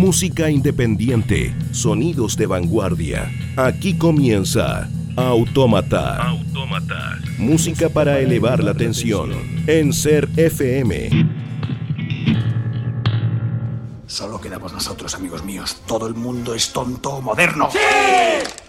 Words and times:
Música 0.00 0.48
independiente, 0.48 1.54
sonidos 1.72 2.34
de 2.34 2.46
vanguardia. 2.46 3.30
Aquí 3.54 3.98
comienza 3.98 4.88
Autómata. 5.14 6.26
Autómata. 6.26 7.18
Música 7.36 7.90
para 7.90 8.18
elevar 8.18 8.64
la 8.64 8.72
tensión 8.72 9.30
en 9.66 9.92
Ser 9.92 10.26
FM. 10.38 11.10
Solo 14.06 14.40
quedamos 14.40 14.72
nosotros, 14.72 15.14
amigos 15.14 15.44
míos. 15.44 15.82
Todo 15.86 16.06
el 16.06 16.14
mundo 16.14 16.54
es 16.54 16.72
tonto 16.72 17.10
o 17.10 17.20
moderno. 17.20 17.68
¡Sí! 17.70 17.78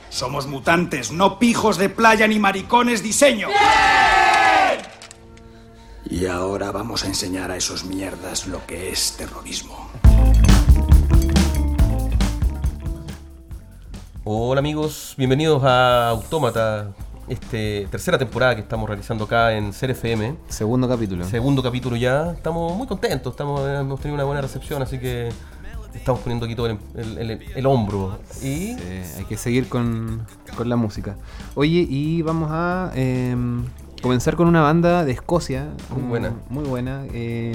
Somos 0.09 0.47
mutantes, 0.47 1.13
no 1.13 1.39
pijos 1.39 1.77
de 1.77 1.87
playa 1.87 2.27
ni 2.27 2.39
maricones 2.39 3.01
diseño. 3.01 3.47
Y 6.09 6.25
ahora 6.25 6.73
vamos 6.73 7.05
a 7.05 7.07
enseñar 7.07 7.51
a 7.51 7.55
esos 7.55 7.85
mierdas 7.85 8.47
lo 8.47 8.67
que 8.67 8.89
es 8.89 9.15
terrorismo. 9.17 9.80
Hola 14.33 14.59
amigos, 14.59 15.13
bienvenidos 15.17 15.61
a 15.65 16.07
Autómata, 16.07 16.93
este 17.27 17.85
tercera 17.91 18.17
temporada 18.17 18.55
que 18.55 18.61
estamos 18.61 18.87
realizando 18.87 19.25
acá 19.25 19.51
en 19.57 19.73
Ser 19.73 19.91
FM. 19.91 20.35
Segundo 20.47 20.87
capítulo. 20.87 21.25
Segundo 21.25 21.61
capítulo 21.61 21.97
ya. 21.97 22.31
Estamos 22.31 22.77
muy 22.77 22.87
contentos, 22.87 23.33
estamos, 23.33 23.59
hemos 23.67 23.99
tenido 23.99 24.15
una 24.15 24.23
buena 24.23 24.39
recepción, 24.39 24.81
así 24.81 24.99
que 24.99 25.27
estamos 25.93 26.21
poniendo 26.21 26.45
aquí 26.45 26.55
todo 26.55 26.67
el, 26.67 26.77
el- 26.95 27.17
el- 27.17 27.41
el 27.55 27.65
hombro. 27.65 28.19
Y 28.37 28.75
Sí, 28.75 28.77
hay 29.17 29.25
que 29.25 29.35
seguir 29.35 29.67
con, 29.67 30.25
con 30.55 30.69
la 30.69 30.77
música. 30.77 31.17
Oye, 31.55 31.85
y 31.89 32.21
vamos 32.21 32.47
a 32.53 32.93
eh, 32.95 33.35
comenzar 34.01 34.37
con 34.37 34.47
una 34.47 34.61
banda 34.61 35.03
de 35.03 35.11
Escocia. 35.11 35.67
Muy 35.93 36.03
buena. 36.07 36.33
Muy 36.49 36.63
buena. 36.63 37.03
eh, 37.11 37.53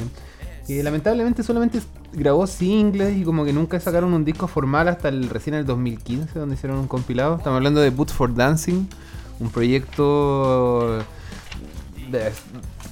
que 0.67 0.83
lamentablemente 0.83 1.43
solamente 1.43 1.81
grabó 2.17 2.47
singles 2.47 3.17
y 3.17 3.23
como 3.25 3.45
que 3.45 3.53
nunca 3.53 3.79
sacaron 3.79 4.13
un 4.15 4.25
disco 4.25 4.49
formal 4.49 4.89
hasta 4.89 5.09
el 5.09 5.29
recién 5.29 5.55
el 5.55 5.67
2015 5.67 6.39
donde 6.39 6.55
hicieron 6.55 6.79
un 6.79 6.89
compilado. 6.89 7.37
Estamos 7.37 7.59
hablando 7.59 7.81
de 7.81 7.91
Boots 7.91 8.13
for 8.13 8.35
Dancing, 8.35 8.87
un 9.39 9.51
proyecto 9.51 10.99
de- 12.11 12.33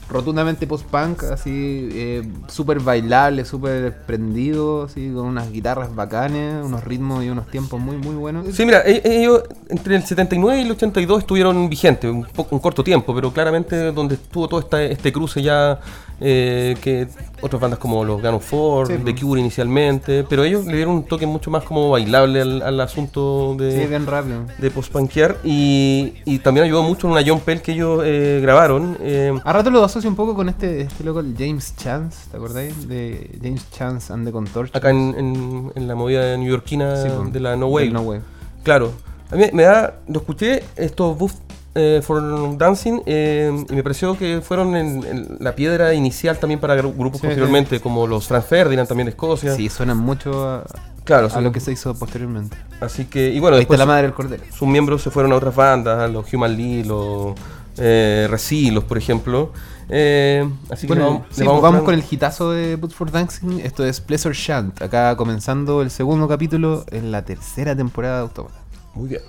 rotundamente 0.09 0.67
post-punk, 0.67 1.25
así 1.25 1.89
eh, 1.93 2.23
súper 2.49 2.81
bailable, 2.81 3.45
súper 3.45 4.03
prendido, 4.07 4.85
así 4.85 5.11
con 5.15 5.27
unas 5.27 5.51
guitarras 5.51 5.95
bacanes, 5.95 6.65
unos 6.65 6.85
ritmos 6.85 7.25
y 7.25 7.31
unos 7.31 7.47
tiempos 7.49 7.81
muy 7.81 7.97
muy 7.97 8.15
buenos. 8.15 8.47
Sí, 8.55 8.65
mira, 8.65 8.83
e- 8.85 9.03
ellos 9.05 9.43
entre 9.69 9.97
el 9.97 10.03
79 10.05 10.61
y 10.61 10.65
el 10.65 10.71
82 10.71 11.21
estuvieron 11.21 11.69
vigentes, 11.69 12.11
un, 12.11 12.25
poco, 12.25 12.55
un 12.55 12.61
corto 12.61 12.85
tiempo, 12.85 13.15
pero 13.15 13.33
claramente 13.33 13.93
donde 13.93 14.17
estuvo 14.17 14.47
todo 14.49 14.61
esta- 14.61 14.83
este 14.83 15.13
cruce 15.13 15.43
ya, 15.43 15.81
eh, 16.21 16.77
que 16.81 17.09
otras 17.41 17.61
bandas 17.61 17.79
como 17.79 18.05
los 18.05 18.21
Four, 18.45 18.87
Sí, 18.87 18.93
The 18.95 18.99
pues. 19.13 19.21
Cure 19.21 19.41
inicialmente, 19.41 20.25
pero 20.29 20.45
ellos 20.45 20.65
le 20.67 20.77
dieron 20.77 20.95
un 20.95 21.05
toque 21.05 21.27
mucho 21.27 21.51
más 21.51 21.65
como 21.65 21.91
bailable 21.91 22.41
al, 22.41 22.63
al 22.63 22.81
asunto 22.81 23.55
de, 23.59 23.83
Sí, 23.83 23.87
bien 23.87 24.07
rápido. 24.07 24.41
de 24.59 24.71
post-punkear 24.71 25.39
y, 25.45 26.15
y 26.25 26.39
también 26.39 26.65
ayudó 26.67 26.83
mucho 26.83 27.07
en 27.07 27.13
una 27.13 27.23
John 27.27 27.41
Pell 27.41 27.61
que 27.61 27.73
ellos 27.73 28.03
eh, 28.05 28.39
grabaron. 28.43 28.97
eh, 29.01 29.33
A 29.45 29.53
rato 29.53 29.71
lo 29.71 29.81
asocio 29.95 30.11
un 30.11 30.17
poco 30.17 30.35
con 30.35 30.49
este, 30.49 30.81
este 30.83 31.05
loco, 31.05 31.21
el 31.21 31.35
James 31.39 31.75
Chance, 31.77 32.29
¿te 32.31 32.37
acordáis? 32.37 32.89
De 32.89 33.39
James 33.41 33.71
Chance 33.71 34.13
and 34.13 34.27
the 34.27 34.33
Contortion. 34.33 34.77
acá 34.77 34.91
en, 34.91 35.15
en- 35.17 35.73
en 35.75 35.87
la 35.89 35.95
movida 35.95 36.37
neoyorquina 36.37 36.97
Sí, 37.03 37.09
de 37.31 37.39
la 37.41 37.55
No 37.57 37.69
Wave. 37.69 37.91
No 37.91 38.01
Wave. 38.03 38.23
Claro. 38.65 38.93
A 39.31 39.37
mí 39.37 39.45
me 39.53 39.63
da. 39.63 40.01
Lo 40.09 40.19
escuché, 40.21 40.65
estos 40.77 41.17
Buff 41.17 41.35
eh, 41.77 42.01
for 42.05 42.57
Dancing, 42.59 43.01
eh, 43.07 43.65
y 43.71 43.73
me 43.75 43.83
pareció 43.83 44.17
que 44.19 44.41
fueron 44.41 44.75
en, 44.77 45.05
en 45.05 45.37
la 45.41 45.55
piedra 45.55 45.95
inicial 45.95 46.39
también 46.39 46.59
para 46.61 46.77
gru- 46.77 46.95
grupos 46.97 47.21
Sí, 47.21 47.27
posteriormente, 47.29 47.81
como 47.81 48.07
los 48.07 48.27
Franz 48.27 48.47
Ferdinand 48.47 48.89
también 48.89 49.07
de 49.07 49.11
Escocia. 49.11 49.55
Sí, 49.55 49.69
suenan 49.69 49.99
mucho 49.99 50.49
a, 50.49 50.65
Claro, 51.05 51.27
a 51.29 51.31
son- 51.31 51.45
lo 51.45 51.53
que 51.53 51.61
se 51.61 51.71
hizo 51.73 51.95
posteriormente. 51.95 52.57
Así 52.81 53.05
que, 53.07 53.29
y 53.33 53.39
bueno, 53.41 53.57
Ahí 53.57 53.63
está 53.63 53.73
después 53.75 53.79
la 53.79 53.87
madre 53.87 54.03
del 54.03 54.13
cordero. 54.15 54.43
sus 54.53 54.67
miembros 54.69 55.03
se 55.03 55.11
fueron 55.11 55.33
a 55.33 55.37
otras 55.37 55.55
bandas, 55.55 55.99
a 56.01 56.09
los 56.09 56.33
Human 56.33 56.57
League, 56.57 56.85
los 56.85 57.35
eh, 57.79 58.27
Resilos, 58.31 58.85
por 58.85 58.99
ejemplo. 58.99 59.53
Eh, 59.89 60.49
así 60.71 60.87
que 60.87 60.95
Bueno, 60.95 61.05
le 61.05 61.11
vamos, 61.11 61.27
sí, 61.31 61.41
le 61.41 61.47
vamos, 61.47 61.63
vamos 61.63 61.83
con 61.83 61.95
el 61.95 62.05
hitazo 62.09 62.53
de 62.53 62.77
Boots 62.77 62.95
for 62.95 63.11
Dancing. 63.11 63.61
Esto 63.61 63.85
es 63.85 64.01
Pleasure 64.01 64.35
Shant. 64.35 64.81
Acá 64.83 65.17
comenzando 65.17 65.83
el 65.83 65.91
segundo 65.91 66.29
capítulo 66.29 66.85
en 66.91 67.11
la 67.13 67.25
tercera 67.25 67.77
temporada 67.77 68.17
de 68.17 68.23
Autómata. 68.23 68.61
Muy 68.95 69.09
bien. 69.09 69.23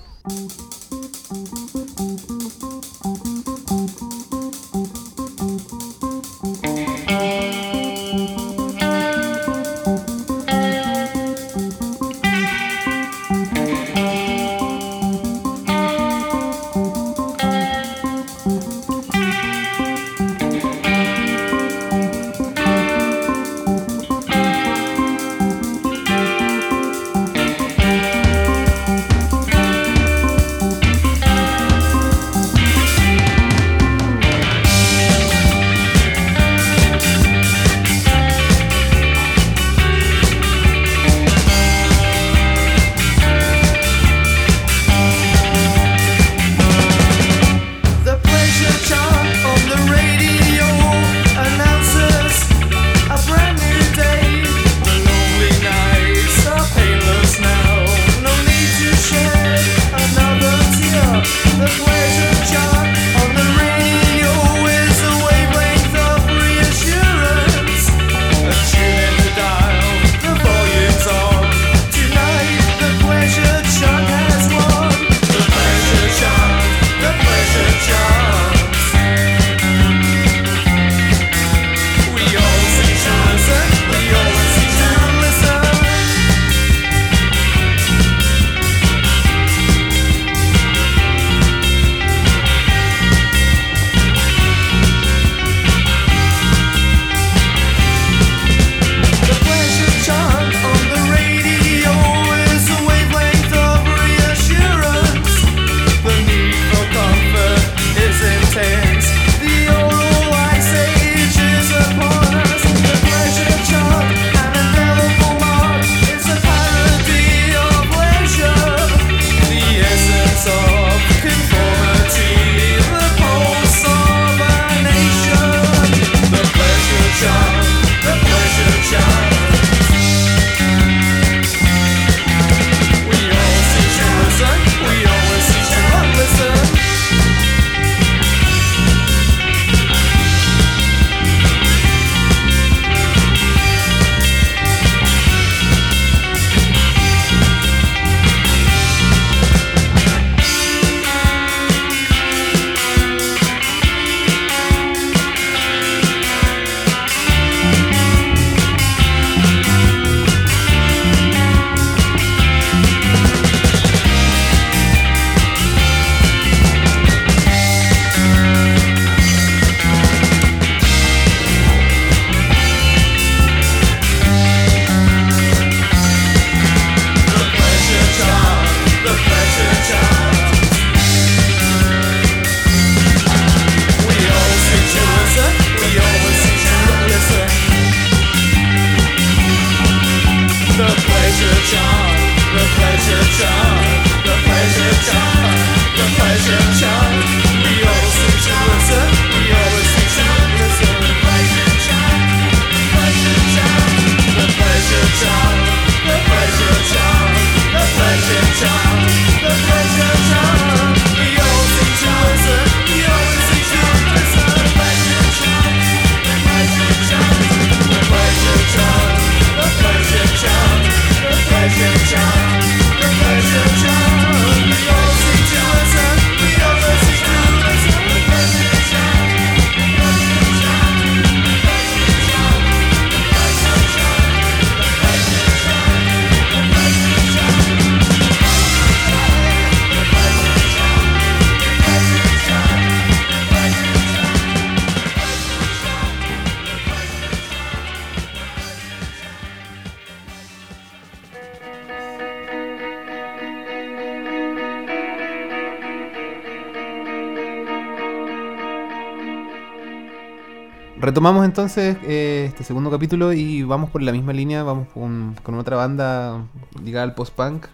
Retomamos 261.05 261.46
entonces 261.46 261.98
eh, 262.03 262.46
este 262.48 262.63
segundo 262.63 262.89
capítulo 262.91 263.34
y 263.34 263.63
vamos 263.63 263.89
por 263.89 264.01
la 264.01 264.12
misma 264.12 264.34
línea, 264.34 264.63
vamos 264.63 264.88
con, 264.93 265.36
con 265.43 265.55
otra 265.60 265.75
banda 265.77 266.43
ligada 266.84 267.03
al 267.03 267.15
post-punk. 267.15 267.65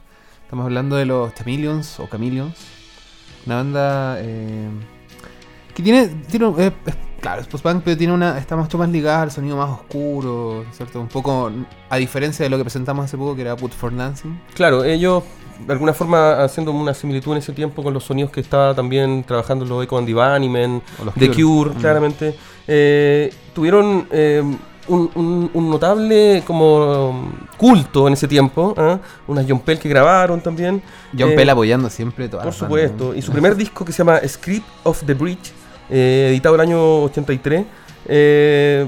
Estamos 0.44 0.66
hablando 0.66 0.96
de 0.96 1.06
los 1.06 1.34
Chameleons 1.36 2.00
o 2.00 2.08
Chameleons. 2.08 2.56
Una 3.46 3.56
banda 3.56 4.16
eh, 4.20 4.70
que 5.74 5.82
tiene, 5.82 6.08
tiene 6.30 6.54
eh, 6.58 6.72
es- 6.86 6.96
claro, 7.22 7.42
es 7.42 7.48
post-punk, 7.48 7.82
pero 7.86 7.98
tiene 7.98 8.14
una, 8.14 8.38
está 8.38 8.56
mucho 8.56 8.78
más 8.78 8.90
ligada 8.90 9.22
al 9.24 9.32
sonido 9.32 9.56
más 9.58 9.70
oscuro, 9.70 10.66
¿cierto? 10.72 11.00
Un 11.00 11.08
poco 11.08 11.52
a 11.90 11.96
diferencia 11.98 12.44
de 12.44 12.50
lo 12.50 12.58
que 12.58 12.64
presentamos 12.64 13.06
hace 13.06 13.18
poco 13.18 13.36
que 13.36 13.42
era 13.44 13.56
Put 13.56 13.72
for 13.72 13.96
Dancing. 13.96 14.40
Claro, 14.54 14.84
ellos 14.84 15.24
de 15.66 15.74
alguna 15.74 15.94
forma 15.94 16.44
haciendo 16.44 16.72
una 16.72 16.94
similitud 16.94 17.34
en 17.34 17.38
ese 17.38 17.54
tiempo 17.54 17.84
con 17.84 17.94
los 17.94 18.04
sonidos 18.04 18.32
que 18.32 18.40
estaba 18.42 18.74
también 18.74 19.24
trabajando 19.24 19.64
los 19.64 19.84
Echo 19.84 19.98
and 20.00 20.10
los 20.10 21.14
The 21.14 21.28
Cure. 21.28 21.44
Cure, 21.44 21.70
Mm. 21.72 21.80
claramente. 21.80 22.36
Eh, 22.74 23.34
tuvieron 23.54 24.08
eh, 24.12 24.42
un, 24.88 25.12
un- 25.16 25.52
un 25.54 25.70
notable 25.70 26.42
como 26.48 27.34
culto 27.58 28.08
en 28.08 28.14
ese 28.14 28.28
tiempo. 28.30 28.74
¿ah? 28.78 28.98
Unas 29.28 29.46
John 29.48 29.60
Pell 29.60 29.78
que 29.78 29.90
grabaron 29.90 30.40
también. 30.40 30.82
John 31.18 31.32
Eh, 31.32 31.36
Pell 31.36 31.50
apoyando 31.50 31.90
siempre 31.90 32.30
todas 32.30 32.46
Por 32.46 32.54
bandas, 32.54 32.60
supuesto. 32.90 33.14
Y 33.16 33.22
su 33.22 33.32
primer 33.34 33.56
disco 33.58 33.84
que 33.84 33.92
se 33.92 33.98
llama 33.98 34.20
Script 34.26 34.66
of 34.84 35.04
the 35.06 35.14
Bridge, 35.14 35.52
eh, 35.90 36.28
editado 36.30 36.56
el 36.56 36.62
año 36.62 37.04
83, 37.04 37.66
eh, 38.08 38.88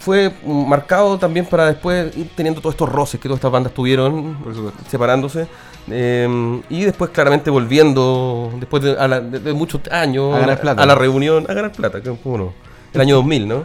fue 0.00 0.32
marcado 0.44 1.16
también 1.18 1.46
para 1.46 1.66
después 1.66 2.16
ir 2.16 2.30
teniendo 2.34 2.60
todos 2.60 2.74
estos 2.74 2.88
roces 2.88 3.20
que 3.20 3.28
todas 3.28 3.38
estas 3.38 3.52
bandas 3.52 3.72
tuvieron, 3.72 4.36
separándose. 4.88 5.46
eh, 5.92 6.60
y 6.68 6.82
después 6.84 7.10
claramente 7.10 7.48
volviendo, 7.50 8.50
después 8.58 8.82
de, 8.82 8.92
a 8.98 9.06
la- 9.08 9.20
de- 9.20 9.38
de 9.40 9.52
muchos 9.52 9.80
años, 9.90 10.34
A 10.34 10.40
ganar 10.40 10.60
plata. 10.60 10.82
a 10.82 10.86
la 10.86 10.94
reunión, 10.94 11.46
a 11.48 11.54
ganar 11.54 11.72
plata, 11.72 12.00
que 12.02 12.10
cómo 12.22 12.38
no. 12.38 12.52
El 12.92 13.00
año 13.00 13.16
2000, 13.16 13.48
¿no? 13.48 13.64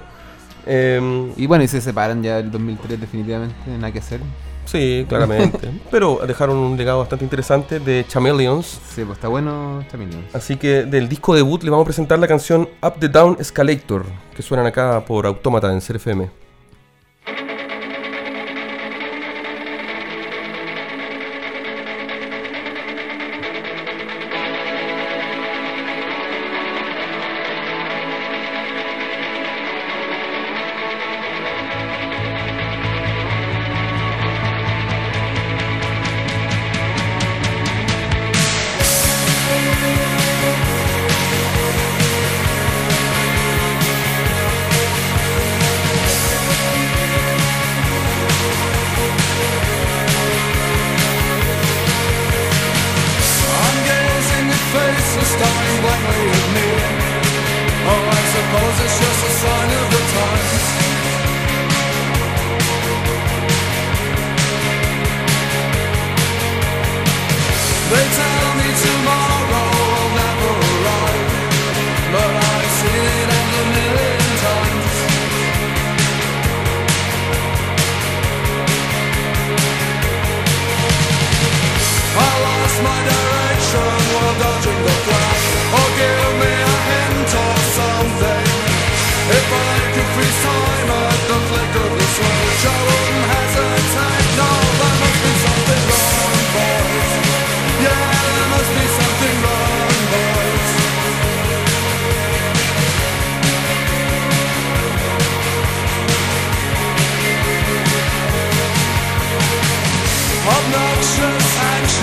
Eh, 0.66 1.32
Y 1.38 1.46
bueno, 1.48 1.64
y 1.64 1.68
se 1.68 1.82
separan 1.82 2.24
ya 2.24 2.40
el 2.40 2.52
2003 2.52 3.00
definitivamente, 3.00 3.56
nada 3.68 3.92
que 3.92 4.00
hacer. 4.00 4.20
sí, 4.66 5.06
claramente. 5.08 5.70
Pero 5.92 6.20
dejaron 6.26 6.58
un 6.58 6.76
legado 6.78 7.00
bastante 7.00 7.24
interesante 7.24 7.80
de 7.80 8.06
Chameleons. 8.08 8.80
Sí, 8.96 9.04
pues 9.04 9.18
está 9.18 9.28
bueno 9.28 9.84
Chameleons. 9.92 10.34
Así 10.34 10.58
que 10.58 10.84
del 10.84 11.08
disco 11.08 11.36
debut 11.36 11.62
les 11.64 11.70
vamos 11.72 11.84
a 11.84 11.88
presentar 11.88 12.18
la 12.20 12.28
canción 12.28 12.68
Up 12.82 12.94
the 13.00 13.08
Down 13.10 13.38
Escalator, 13.40 14.06
que 14.36 14.42
suenan 14.42 14.66
acá 14.66 15.04
por 15.06 15.26
Autómata 15.28 15.72
en 15.72 15.80
CRFM. 15.82 16.30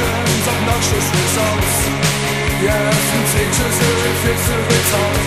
Actions, 0.02 0.46
obnoxious 0.52 1.06
results. 1.20 1.74
Yes, 2.62 3.00
and 3.14 3.24
teachers 3.32 3.76
who 3.80 3.88
refuse 4.06 4.44
to 4.48 4.56
taught. 4.90 5.20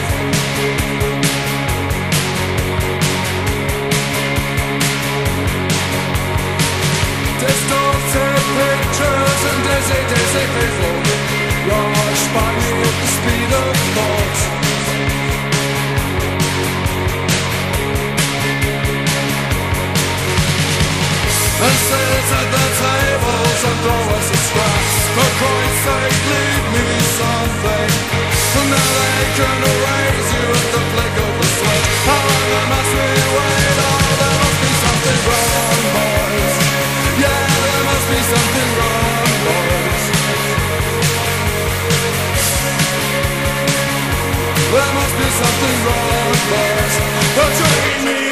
Distorted 7.42 8.44
pictures 8.58 9.42
and 9.50 9.60
dizzy, 9.68 10.00
dizzy 10.12 10.46
people 10.56 10.96
rush 11.70 11.95
leave 26.32 26.68
me 26.76 26.88
something. 27.20 27.92
And 28.60 28.68
now 28.72 28.90
they 29.00 29.24
can 29.38 29.60
erase 29.72 30.30
you 30.36 30.46
at 30.60 30.68
the 30.74 30.82
flick 30.92 31.16
of 31.26 31.34
a 31.46 31.48
switch. 31.58 31.88
How 32.08 32.22
long 32.30 32.68
must 32.74 32.92
we 32.98 33.10
wait? 33.36 33.78
Oh, 33.86 34.00
there 34.20 34.38
must 34.42 34.60
be 34.64 34.72
something 34.84 35.20
wrong, 35.28 35.82
boys. 35.96 36.56
Yeah, 37.24 37.46
there 37.66 37.84
must 37.90 38.08
be 38.12 38.20
something 38.34 38.70
wrong, 38.80 39.34
boys. 39.46 40.04
There 44.74 44.92
must 45.00 45.16
be 45.20 45.28
something 45.42 45.78
wrong, 45.86 46.34
boys. 46.52 46.96
Don't 47.38 47.54
drag 47.60 48.00
me 48.06 48.25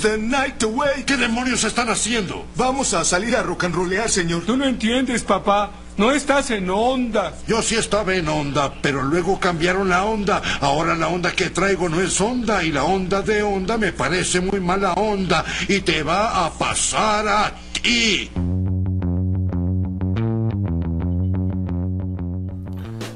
the 0.00 0.18
night 0.18 0.62
away. 0.62 1.04
¿Qué 1.06 1.16
demonios 1.16 1.64
están 1.64 1.88
haciendo? 1.88 2.44
Vamos 2.56 2.94
a 2.94 3.04
salir 3.04 3.34
a 3.36 3.42
rock 3.42 3.64
and 3.64 3.74
rollear, 3.74 4.08
señor. 4.08 4.42
Tú 4.46 4.56
no 4.56 4.64
entiendes, 4.66 5.22
papá. 5.22 5.70
No 5.96 6.12
estás 6.12 6.50
en 6.50 6.70
onda. 6.70 7.34
Yo 7.46 7.60
sí 7.62 7.74
estaba 7.76 8.14
en 8.14 8.28
onda, 8.28 8.72
pero 8.80 9.02
luego 9.02 9.38
cambiaron 9.38 9.88
la 9.90 10.04
onda. 10.04 10.40
Ahora 10.60 10.94
la 10.94 11.08
onda 11.08 11.32
que 11.32 11.50
traigo 11.50 11.88
no 11.88 12.00
es 12.00 12.20
onda 12.20 12.62
y 12.64 12.72
la 12.72 12.84
onda 12.84 13.20
de 13.22 13.42
onda 13.42 13.76
me 13.76 13.92
parece 13.92 14.40
muy 14.40 14.60
mala 14.60 14.94
onda 14.94 15.44
y 15.68 15.80
te 15.80 16.02
va 16.02 16.46
a 16.46 16.50
pasar 16.50 17.28
a 17.28 17.52
ti. 17.82 18.30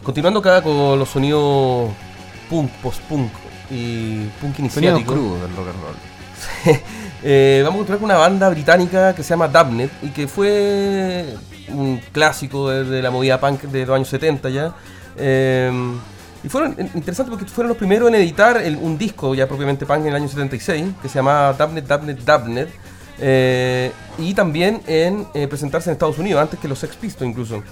Continuando 0.02 0.40
acá 0.40 0.60
con 0.62 0.98
los 0.98 1.08
sonidos 1.08 1.90
punk, 2.50 2.70
post-punk 2.82 3.30
y 3.70 4.24
punk 4.40 4.56
Sonido 4.56 4.98
iniciático. 4.98 5.12
crudo 5.14 5.34
del 5.40 5.56
rock 5.56 5.68
and 5.68 5.82
roll. 5.82 6.13
Eh, 7.26 7.62
vamos 7.64 7.76
a 7.76 7.78
encontrar 7.78 7.98
con 8.00 8.04
una 8.04 8.18
banda 8.18 8.50
británica 8.50 9.14
que 9.14 9.22
se 9.22 9.30
llama 9.30 9.48
Dubnet 9.48 9.90
y 10.02 10.08
que 10.10 10.28
fue 10.28 11.24
un 11.68 11.98
clásico 12.12 12.68
de, 12.68 13.00
la 13.00 13.10
movida 13.10 13.40
punk 13.40 13.62
de 13.62 13.86
los 13.86 13.96
años 13.96 14.08
70 14.08 14.50
ya. 14.50 14.74
Eh, 15.16 15.72
y 16.42 16.48
fueron 16.50 16.72
in- 16.78 16.90
interesantes 16.94 17.34
porque 17.34 17.46
fueron 17.50 17.68
los 17.70 17.78
primeros 17.78 18.10
en 18.10 18.16
editar 18.16 18.62
un 18.78 18.98
disco 18.98 19.34
ya 19.34 19.48
propiamente 19.48 19.86
punk 19.86 20.00
en 20.02 20.08
el 20.08 20.16
año 20.16 20.28
76 20.28 20.84
que 21.00 21.08
se 21.08 21.14
llamaba 21.14 21.54
Dubnet, 21.54 21.86
Dubnet, 21.86 22.18
Dubnet. 22.18 22.68
eh, 23.20 23.90
y 24.18 24.34
también 24.34 24.82
en 24.86 25.26
eh, 25.32 25.48
presentarse 25.48 25.88
en 25.88 25.92
Estados 25.94 26.18
Unidos, 26.18 26.42
antes 26.42 26.60
que 26.60 26.68
los 26.68 26.78
Sex 26.78 26.94
Pistols 26.96 27.30
incluso. 27.30 27.62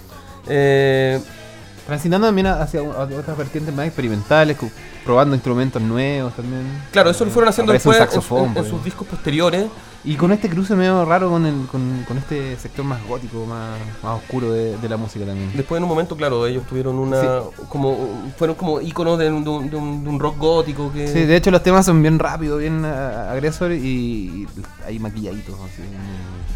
Transitando 1.92 2.26
también 2.26 2.46
hacia 2.46 2.82
otras 2.82 3.36
vertientes 3.36 3.74
más 3.74 3.86
experimentales, 3.86 4.56
probando 5.04 5.34
instrumentos 5.34 5.82
nuevos 5.82 6.32
también. 6.34 6.62
claro, 6.90 7.10
eso 7.10 7.26
lo 7.26 7.30
fueron 7.30 7.50
haciendo 7.50 7.70
después 7.74 7.98
en- 7.98 8.04
saxofón, 8.04 8.38
en- 8.40 8.46
en 8.48 8.54
pues. 8.54 8.68
sus 8.68 8.82
discos 8.82 9.06
posteriores. 9.06 9.66
Y 10.04 10.16
con 10.16 10.32
este 10.32 10.48
cruce 10.50 10.74
medio 10.74 11.04
raro 11.04 11.30
con, 11.30 11.46
el, 11.46 11.66
con, 11.70 12.04
con 12.08 12.18
este 12.18 12.56
sector 12.56 12.84
más 12.84 12.98
gótico, 13.06 13.46
más, 13.46 13.78
más 14.02 14.16
oscuro 14.20 14.50
de, 14.50 14.76
de 14.78 14.88
la 14.88 14.96
música 14.96 15.24
también. 15.26 15.52
Después 15.54 15.76
en 15.78 15.84
un 15.84 15.88
momento, 15.90 16.16
claro, 16.16 16.44
ellos 16.46 16.64
tuvieron 16.66 16.96
una. 16.98 17.42
como 17.68 17.96
Fueron 18.36 18.56
como 18.56 18.80
íconos 18.80 19.16
de, 19.18 19.30
un- 19.30 19.44
de 19.44 19.70
de 19.70 19.76
un, 19.76 20.18
rock 20.18 20.38
gótico 20.38 20.90
que. 20.92 21.06
Sí, 21.06 21.20
de 21.26 21.36
hecho 21.36 21.50
los 21.52 21.62
temas 21.62 21.84
son 21.86 22.00
bien 22.02 22.18
rápidos, 22.18 22.58
bien 22.58 22.84
ah, 22.86 23.30
agresores 23.30 23.80
y, 23.84 23.86
y 23.86 24.46
hay 24.86 24.98
maquilladitos. 24.98 25.54
Así, 25.60 25.82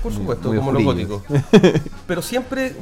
Por 0.06 0.14
supuesto, 0.14 0.48
muy 0.48 0.58
como 0.58 0.72
los 0.72 0.82
góticos. 0.84 1.22
Pero 2.06 2.22
siempre 2.22 2.66
eh, 2.66 2.74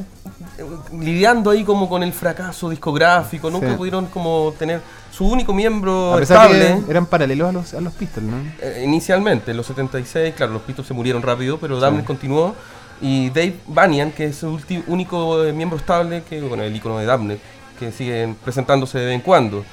lidiando 1.00 1.50
ahí 1.50 1.64
como 1.64 1.88
con 1.88 2.02
el 2.02 2.12
fracaso 2.12 2.70
discográfico. 2.70 3.50
Nunca 3.50 3.70
Sí. 3.70 3.76
pudieron 3.76 4.06
como 4.06 4.54
tener 4.58 4.80
su 5.10 5.26
único 5.26 5.52
miembro 5.54 6.14
A 6.14 6.18
pesar 6.18 6.50
estable. 6.50 6.84
que 6.84 6.90
eran 6.90 7.06
paralelos 7.06 7.48
a 7.48 7.52
los, 7.52 7.74
a 7.74 7.80
los 7.80 7.92
Pistols, 7.94 8.26
¿no? 8.26 8.36
eh, 8.60 8.82
inicialmente, 8.84 9.52
en 9.52 9.56
los 9.56 9.66
76, 9.66 10.34
claro, 10.36 10.52
los 10.52 10.62
Pistols 10.62 10.88
se 10.88 10.94
murieron 10.94 11.22
rápido, 11.22 11.58
pero 11.58 11.78
Damned 11.80 12.04
continuó. 12.04 12.54
Y 13.00 13.28
Dave 13.30 13.56
Banyan, 13.66 14.12
que 14.12 14.26
es 14.26 14.36
su 14.36 14.56
ulti- 14.56 14.82
único 14.86 15.44
eh, 15.44 15.52
miembro 15.52 15.78
estable, 15.78 16.22
que 16.28 16.40
bueno, 16.40 16.62
el 16.62 16.74
icono 16.74 16.98
de 16.98 17.06
Damned, 17.06 17.38
que 17.78 17.90
sigue 17.92 18.34
presentándose 18.44 18.98
de 18.98 19.06
vez 19.06 19.14
en 19.16 19.20
cuando. 19.20 19.64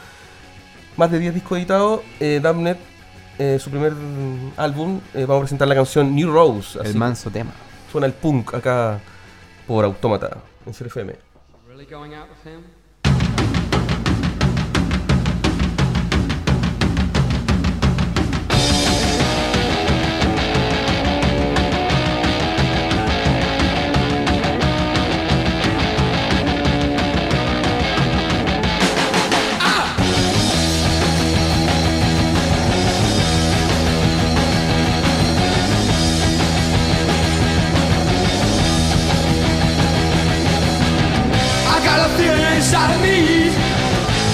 Más 0.97 1.09
de 1.11 1.19
10 1.19 1.33
discos 1.35 1.57
editados, 1.57 2.01
eh, 2.19 2.39
Damned, 2.41 2.77
eh, 3.39 3.59
su 3.59 3.69
primer 3.69 3.93
álbum, 4.57 4.99
eh, 5.13 5.25
vamos 5.25 5.37
a 5.37 5.41
presentar 5.41 5.67
la 5.67 5.75
canción 5.75 6.15
New 6.15 6.31
Rose. 6.31 6.79
El 6.83 6.95
manso 6.95 7.29
tema. 7.29 7.51
Suena 7.91 8.07
el 8.07 8.13
punk 8.13 8.53
acá 8.53 8.99
por 9.67 9.85
Autómata 9.85 10.37
en 10.65 10.73
CFM. 10.73 11.15
Really 11.67 11.85
going 11.85 12.13
out 12.13 12.27
with 12.29 12.51
him? 12.51 12.80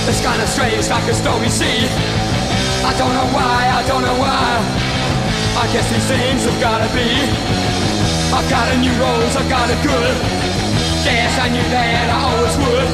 It's 0.07 0.23
kinda 0.23 0.47
strange, 0.47 0.87
like 0.87 1.03
a 1.11 1.13
stormy 1.13 1.49
sea. 1.49 1.83
I 2.87 2.95
don't 2.95 3.11
know 3.11 3.27
why, 3.35 3.59
I 3.75 3.83
don't 3.91 4.01
know 4.07 4.15
why. 4.15 4.47
I 5.59 5.67
guess 5.75 5.83
these 5.91 6.07
things 6.07 6.47
have 6.47 6.55
gotta 6.63 6.87
be. 6.95 7.11
I've 8.31 8.47
got 8.49 8.71
a 8.71 8.77
new 8.79 8.95
rose, 9.03 9.35
I 9.35 9.43
got 9.51 9.67
it 9.67 9.75
good. 9.83 10.15
Yes, 11.03 11.35
I 11.43 11.51
knew 11.51 11.67
that 11.75 12.07
I 12.07 12.17
always 12.23 12.55
would. 12.55 12.89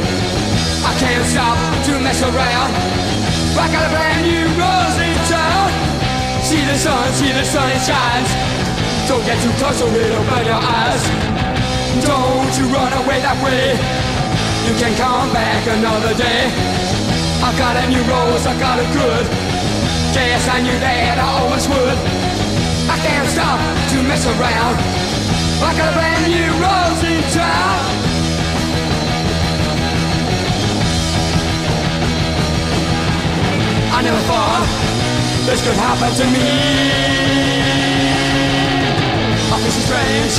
I 0.89 0.91
can't 0.98 1.25
stop 1.29 1.58
to 1.86 1.93
mess 2.01 2.17
around. 2.25 2.72
I 3.62 3.65
got 3.70 3.86
a 3.86 3.91
brand 3.93 4.25
new 4.25 4.50
rose 4.58 4.98
in 4.98 5.13
town. 5.29 5.70
See 6.41 6.65
the 6.65 6.77
sun, 6.82 7.13
see 7.13 7.29
the 7.29 7.46
sun, 7.46 7.70
it 7.77 7.82
shines. 7.86 8.32
Don't 9.05 9.22
get 9.22 9.38
too 9.46 9.53
close 9.62 9.79
or 9.86 9.93
it'll 9.93 10.25
burn 10.34 10.50
your 10.50 10.58
eyes. 10.58 11.03
Don't 12.01 12.53
you 12.58 12.65
run 12.74 12.89
away 13.05 13.22
that 13.22 13.38
way. 13.46 13.77
You 14.65 14.74
can 14.82 14.98
come 14.98 15.29
back 15.29 15.62
another 15.77 16.17
day. 16.17 16.73
I 17.43 17.51
got 17.57 17.75
a 17.75 17.85
new 17.89 18.01
rose, 18.07 18.47
I 18.47 18.57
got 18.57 18.79
it 18.79 18.88
good. 18.93 19.25
Yes, 20.15 20.47
I 20.47 20.62
knew 20.62 20.79
that 20.79 21.19
I 21.19 21.27
always 21.43 21.67
would. 21.67 21.97
I 22.88 22.97
can't 23.03 23.27
stop 23.27 23.59
to 23.91 23.97
mess 24.07 24.25
around. 24.25 24.75
I 25.59 25.75
got 25.75 25.91
a 25.91 25.95
brand 25.95 26.23
new 26.31 26.51
rose 26.63 27.03
in 27.03 27.19
town. 27.35 27.83
I 33.91 34.01
never 34.01 34.23
thought 34.23 34.65
this 35.45 35.59
could 35.63 35.75
happen 35.75 36.12
to 36.15 36.25
me. 36.31 36.47
I 39.51 39.55
feel 39.59 39.71
so 39.71 39.81
strange. 39.83 40.33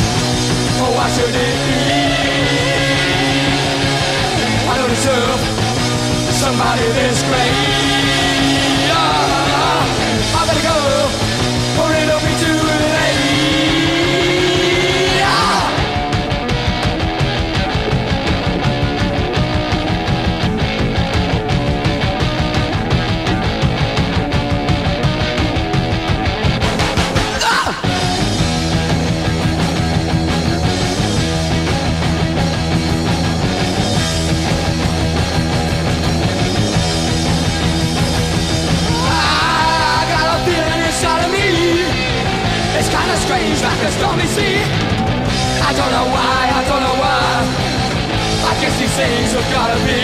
Oh, 0.80 0.92
why 0.96 1.08
should 1.12 1.28
it 1.28 2.00
be? 2.00 2.03
Somebody 6.64 6.92
this 6.92 7.22
great. 7.24 7.43
Don't 45.84 45.92
know 45.92 46.08
why, 46.16 46.40
I 46.48 46.60
don't 46.64 46.80
know 46.80 46.96
why. 46.96 47.28
I 48.48 48.52
guess 48.60 48.72
these 48.80 48.96
things 48.96 49.32
have 49.36 49.48
gotta 49.52 49.76
be. 49.84 50.00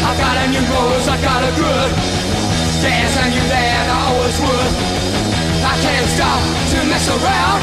I 0.00 0.12
got 0.16 0.34
a 0.40 0.46
new 0.48 0.64
rose, 0.72 1.08
I 1.08 1.20
got 1.20 1.44
a 1.44 1.52
good. 1.60 1.90
Yes, 2.80 3.12
I 3.20 3.28
knew 3.28 3.46
that 3.52 3.84
I 3.92 3.98
always 4.08 4.38
would. 4.40 4.72
I 5.60 5.74
can't 5.84 6.08
stop 6.16 6.40
to 6.72 6.78
mess 6.88 7.06
around. 7.10 7.60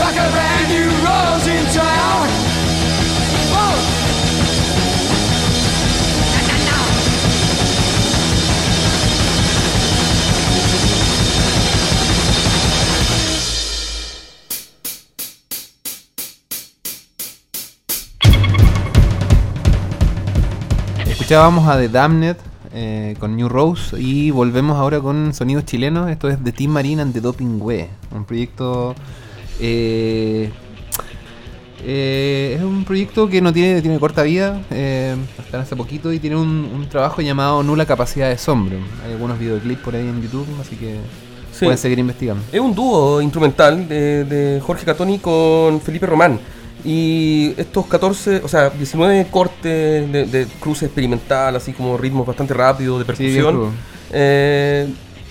Like 0.00 0.16
a 0.16 0.28
brand 0.32 0.64
new 0.72 0.88
rose 1.04 1.46
in 1.46 1.64
town. 1.76 2.57
Escuchábamos 21.28 21.68
a 21.68 21.76
The 21.76 21.90
Damned 21.90 22.36
eh, 22.72 23.14
con 23.20 23.36
New 23.36 23.50
Rose 23.50 24.00
y 24.00 24.30
volvemos 24.30 24.78
ahora 24.78 24.98
con 24.98 25.34
sonidos 25.34 25.66
chilenos. 25.66 26.08
Esto 26.08 26.30
es 26.30 26.42
The 26.42 26.52
Team 26.52 26.70
Marine 26.70 27.02
and 27.02 27.12
The 27.12 27.20
Doping 27.20 27.60
Way, 27.60 27.86
un 28.16 28.24
proyecto. 28.24 28.94
eh, 29.60 30.50
eh, 31.84 32.54
es 32.56 32.64
un 32.64 32.82
proyecto 32.86 33.28
que 33.28 33.42
no 33.42 33.52
tiene, 33.52 33.82
tiene 33.82 33.98
corta 33.98 34.22
vida, 34.22 34.58
están 34.70 35.60
hace 35.60 35.76
poquito 35.76 36.10
y 36.14 36.18
tiene 36.18 36.36
un, 36.36 36.48
un 36.74 36.88
trabajo 36.88 37.20
llamado 37.20 37.62
Nula 37.62 37.84
Capacidad 37.84 38.30
de 38.30 38.38
Sombra. 38.38 38.78
Hay 39.04 39.12
algunos 39.12 39.38
videoclips 39.38 39.82
por 39.82 39.94
ahí 39.96 40.08
en 40.08 40.22
YouTube, 40.22 40.46
así 40.62 40.76
que 40.76 40.96
Sí. 41.52 41.66
pueden 41.66 41.76
seguir 41.76 41.98
investigando. 41.98 42.42
Es 42.50 42.60
un 42.60 42.74
dúo 42.74 43.20
instrumental 43.20 43.86
de, 43.86 44.24
de 44.24 44.60
Jorge 44.62 44.86
Catoni 44.86 45.18
con 45.18 45.78
Felipe 45.82 46.06
Román. 46.06 46.38
Y 46.84 47.54
estos 47.56 47.86
14, 47.86 48.42
o 48.44 48.48
sea, 48.48 48.70
19 48.70 49.26
cortes 49.30 50.10
de, 50.12 50.26
de 50.26 50.46
cruce 50.60 50.86
experimental, 50.86 51.56
así 51.56 51.72
como 51.72 51.96
ritmos 51.98 52.26
bastante 52.26 52.54
rápidos, 52.54 52.98
de 52.98 53.04
Sí, 53.04 53.06
percusión. 53.06 53.54
crudo. 53.54 53.70
eh, 54.12 54.88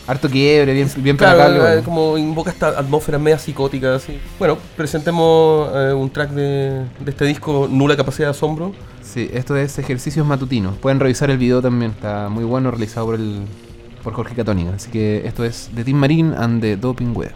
Harto 0.09 0.29
quiebre, 0.29 0.71
bien, 0.73 0.89
bien 0.97 1.17
claro, 1.17 1.35
placable, 1.37 1.57
eh, 1.59 1.67
bueno. 1.67 1.83
como 1.83 2.17
invoca 2.17 2.49
esta 2.49 2.69
atmósfera 2.69 3.17
media 3.19 3.37
psicótica. 3.37 3.95
Así. 3.95 4.17
Bueno, 4.39 4.57
presentemos 4.77 5.69
eh, 5.75 5.91
un 5.93 6.09
track 6.09 6.29
de, 6.31 6.85
de 6.99 7.11
este 7.11 7.25
disco, 7.25 7.67
Nula 7.69 7.97
Capacidad 7.97 8.27
de 8.27 8.31
Asombro. 8.31 8.71
Sí, 9.01 9.29
esto 9.33 9.57
es 9.57 9.77
ejercicios 9.79 10.25
matutinos. 10.25 10.77
Pueden 10.77 11.01
revisar 11.01 11.29
el 11.29 11.37
video 11.37 11.61
también, 11.61 11.91
está 11.91 12.29
muy 12.29 12.45
bueno, 12.45 12.71
realizado 12.71 13.07
por 13.07 13.15
el 13.15 13.41
por 14.01 14.13
Jorge 14.13 14.33
Catónica. 14.35 14.71
Así 14.75 14.89
que 14.91 15.23
esto 15.27 15.43
es 15.43 15.71
de 15.75 15.83
Tim 15.83 15.97
Marín 15.97 16.33
and 16.37 16.61
the 16.61 16.77
Doping 16.77 17.13
Web. 17.13 17.33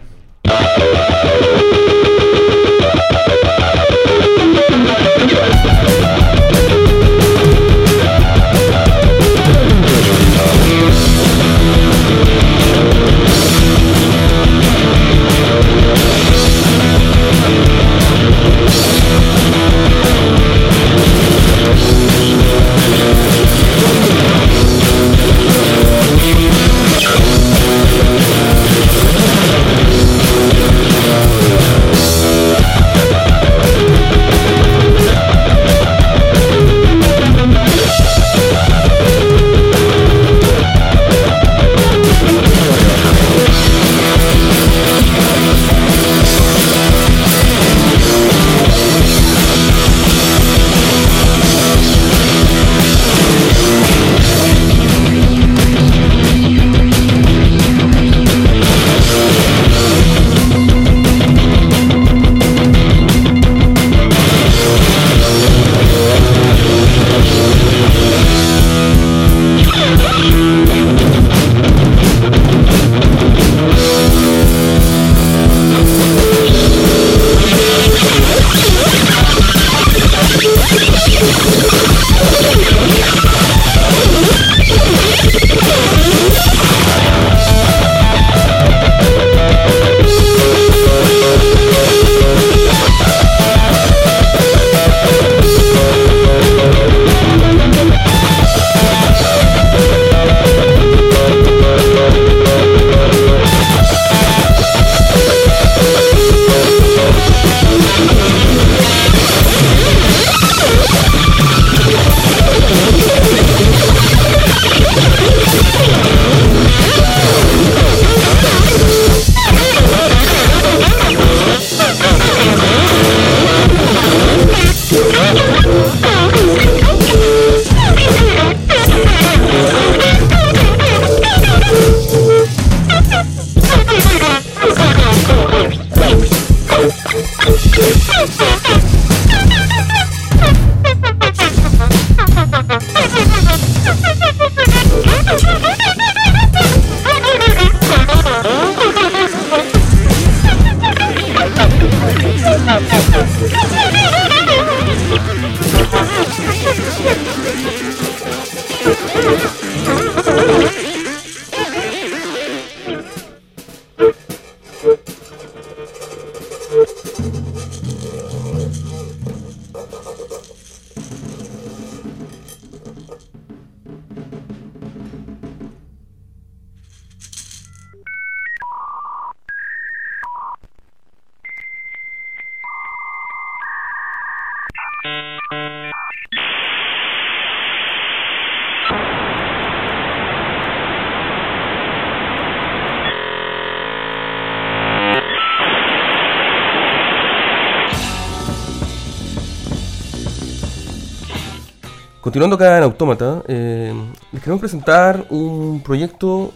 Continuando 202.42 202.64
acá 202.64 202.76
en 202.78 202.82
Autómata, 202.82 203.42
eh, 203.46 203.94
les 204.32 204.42
queremos 204.42 204.58
presentar 204.58 205.26
un 205.30 205.80
proyecto, 205.80 206.52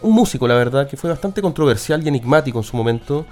un 0.00 0.12
músico, 0.12 0.46
la 0.46 0.54
verdad, 0.54 0.86
que 0.88 0.96
fue 0.96 1.10
bastante 1.10 1.42
controversial 1.42 2.00
y 2.04 2.06
enigmático 2.06 2.56
en 2.58 2.62
su 2.62 2.76
momento. 2.76 3.26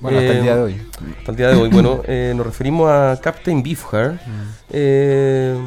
Bueno, 0.00 0.18
hasta 0.18 0.30
el 0.30 0.38
Eh, 0.38 0.42
día 0.42 0.54
de 0.54 0.62
hoy. 0.62 0.82
Hasta 1.18 1.30
el 1.32 1.36
día 1.36 1.48
de 1.48 1.56
hoy. 1.56 1.68
Bueno, 1.68 2.00
eh, 2.06 2.32
nos 2.36 2.46
referimos 2.46 2.88
a 2.88 3.18
Captain 3.20 3.60
Beefheart, 3.60 4.20
eh, 4.70 5.58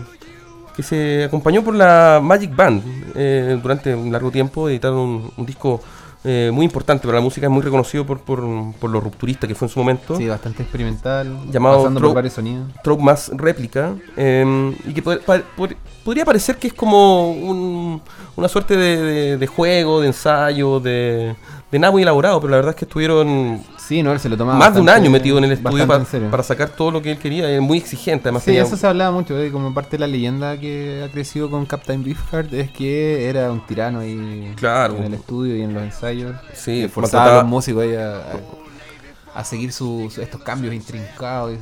que 0.77 0.81
se 0.81 1.25
acompañó 1.25 1.61
por 1.61 1.75
la 1.75 2.21
Magic 2.23 2.55
Band 2.55 2.81
eh, 3.13 3.59
durante 3.61 3.93
un 3.93 4.13
largo 4.13 4.31
tiempo. 4.31 4.69
Editaron 4.69 4.97
un, 4.97 5.31
un 5.35 5.45
disco 5.45 5.81
eh, 6.23 6.51
muy 6.53 6.65
importante 6.65 7.07
para 7.07 7.17
la 7.19 7.23
música, 7.23 7.47
es 7.47 7.51
muy 7.51 7.61
reconocido 7.63 8.05
por, 8.05 8.19
por, 8.19 8.41
por 8.79 8.89
lo 8.89 9.01
rupturista 9.01 9.47
que 9.47 9.55
fue 9.55 9.67
en 9.67 9.73
su 9.73 9.79
momento. 9.79 10.15
Sí, 10.15 10.27
bastante 10.27 10.61
experimental. 10.63 11.35
Llamado 11.51 11.77
pasando 11.77 11.99
por 12.01 12.13
varios 12.13 12.33
sonidos. 12.33 12.67
Trope 12.83 13.03
más 13.03 13.31
réplica 13.33 13.95
eh, 14.17 14.75
y 14.85 14.93
que 14.93 15.01
pa- 15.01 15.19
podría 16.03 16.23
parecer 16.25 16.57
que 16.57 16.67
es 16.67 16.73
como 16.73 17.31
un- 17.31 18.01
una 18.35 18.47
suerte 18.47 18.77
de, 18.77 18.97
de- 18.97 19.37
de 19.37 19.47
juego, 19.47 20.01
de 20.01 20.07
ensayo, 20.07 20.79
de, 20.79 21.35
de 21.71 21.79
nada 21.79 21.91
muy 21.91 22.03
elaborado, 22.03 22.39
pero 22.39 22.51
la 22.51 22.57
verdad 22.57 22.71
es 22.71 22.75
que 22.75 22.85
estuvieron 22.85 23.61
Sí, 23.87 24.03
no, 24.03 24.11
él 24.13 24.19
se 24.19 24.29
lo 24.29 24.37
tomaba 24.37 24.57
más 24.57 24.73
de 24.73 24.79
un 24.79 24.87
año 24.89 25.09
metido 25.09 25.37
en 25.37 25.43
el 25.45 25.51
estudio 25.53 25.85
para 25.87 26.43
sacar 26.43 26.69
todo 26.69 26.91
lo 26.91 27.01
que 27.01 27.11
él 27.11 27.17
quería, 27.17 27.49
es 27.49 27.59
muy 27.61 27.77
exigente 27.77 28.29
además. 28.29 28.43
Sí, 28.43 28.47
tenía- 28.51 28.63
eso 28.63 28.77
se 28.77 28.87
hablaba 28.87 29.11
mucho, 29.11 29.37
eh, 29.37 29.51
como 29.51 29.73
parte 29.73 29.91
de 29.97 29.99
la 29.99 30.07
leyenda 30.07 30.57
que 30.57 31.03
ha 31.05 31.11
crecido 31.11 31.49
con 31.49 31.65
Captain 31.65 32.03
Beefheart 32.03 32.53
es 32.53 32.71
que 32.71 33.27
era 33.27 33.51
un 33.51 33.65
tirano 33.65 33.99
ahí 33.99 34.53
Claro. 34.55 34.95
en 34.97 35.03
el 35.05 35.13
estudio 35.15 35.57
y 35.57 35.61
en 35.63 35.73
los 35.73 35.83
ensayos. 35.83 36.35
Sí, 36.53 36.81
que 36.81 36.89
forzaba 36.89 37.39
a 37.39 37.41
los 37.41 37.49
músicos 37.49 37.83
ahí 37.83 37.95
a, 37.95 38.15
a- 38.17 38.39
a 39.33 39.43
seguir 39.45 39.71
sus 39.71 40.17
estos 40.17 40.41
cambios 40.43 40.73
intrincados, 40.73 41.53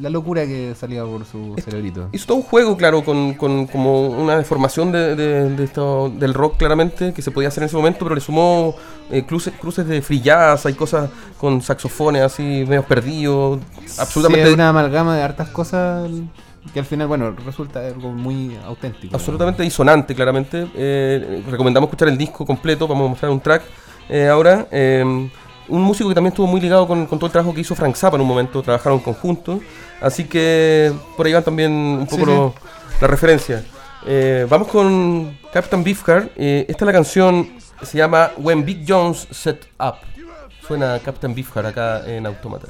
la 0.00 0.10
locura 0.10 0.44
que 0.44 0.74
salía 0.78 1.04
por 1.04 1.24
su 1.24 1.54
cerebrito. 1.64 2.08
Hizo 2.12 2.26
todo 2.26 2.36
un 2.36 2.42
juego, 2.42 2.76
claro, 2.76 3.02
con, 3.04 3.34
con 3.34 3.66
como 3.66 4.08
una 4.08 4.36
deformación 4.36 4.92
de, 4.92 5.16
de- 5.16 5.50
de 5.56 5.64
esto, 5.64 6.10
del 6.10 6.34
rock, 6.34 6.56
claramente, 6.58 7.12
que 7.14 7.22
se 7.22 7.30
podía 7.30 7.48
hacer 7.48 7.62
en 7.62 7.68
ese 7.68 7.76
momento, 7.76 8.00
pero 8.00 8.14
le 8.14 8.20
sumó 8.20 8.74
eh, 9.10 9.24
cruces, 9.24 9.54
cruces 9.58 9.86
de 9.86 10.02
jazz, 10.22 10.66
hay 10.66 10.74
cosas 10.74 11.08
con 11.38 11.62
saxofones 11.62 12.22
así, 12.22 12.42
medio 12.68 12.82
perdidos, 12.82 13.60
absolutamente, 13.98 14.48
Sí, 14.48 14.54
una 14.54 14.68
amalgama 14.68 15.16
de 15.16 15.22
hartas 15.22 15.48
cosas 15.48 16.10
que 16.72 16.78
al 16.78 16.86
final, 16.86 17.08
bueno, 17.08 17.34
resulta 17.44 17.80
algo 17.86 18.10
muy 18.12 18.56
auténtico. 18.64 19.16
absolutamente 19.16 19.62
disonante, 19.62 20.14
claramente. 20.14 20.68
Eh, 20.74 21.42
recomendamos 21.50 21.88
escuchar 21.88 22.08
el 22.08 22.16
disco 22.18 22.44
completo, 22.46 22.86
vamos 22.86 23.06
a 23.06 23.08
mostrar 23.10 23.30
un 23.32 23.40
track 23.40 23.62
eh, 24.08 24.28
ahora. 24.28 24.66
Eh, 24.70 25.30
un 25.68 25.82
músico 25.82 26.08
que 26.08 26.14
también 26.14 26.32
estuvo 26.32 26.46
muy 26.46 26.60
ligado 26.60 26.86
con, 26.86 27.06
con 27.06 27.18
todo 27.18 27.26
el 27.26 27.32
trabajo 27.32 27.54
que 27.54 27.60
hizo 27.60 27.74
Frank 27.74 27.94
Zappa 27.96 28.16
en 28.16 28.22
un 28.22 28.28
momento, 28.28 28.62
trabajaron 28.62 28.98
en 28.98 29.04
conjunto, 29.04 29.60
así 30.00 30.24
que 30.24 30.92
por 31.16 31.26
ahí 31.26 31.32
van 31.32 31.44
también 31.44 31.72
un 31.72 32.06
poco 32.06 32.16
Sí, 32.16 32.22
sí. 32.24 32.26
lo- 32.36 32.54
la 33.00 33.06
referencia. 33.08 33.64
Eh, 34.06 34.46
vamos 34.48 34.68
con 34.68 35.36
Captain 35.52 35.82
Beefheart. 35.84 36.32
Eh, 36.36 36.66
esta 36.68 36.84
es 36.84 36.86
la 36.86 36.92
canción, 36.92 37.48
se 37.82 37.98
llama 37.98 38.30
When 38.36 38.64
Big 38.64 38.84
Jones 38.86 39.26
Set 39.30 39.66
Up. 39.80 39.94
Suena 40.66 40.98
Captain 41.04 41.34
Beefheart 41.34 41.68
acá 41.68 42.02
en 42.06 42.26
Automata. 42.26 42.68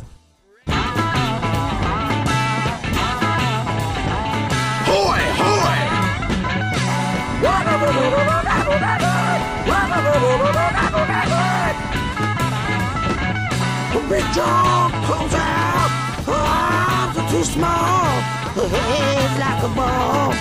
Big 14.09 14.25
John 14.35 14.91
pulls 15.07 15.35
out, 15.35 15.91
her 16.27 16.33
arms 16.33 17.17
are 17.17 17.31
too 17.31 17.45
small, 17.45 18.21
her 18.59 18.69
head's 18.69 19.39
like 19.41 19.63
a 19.63 19.71
ball. 19.75 20.33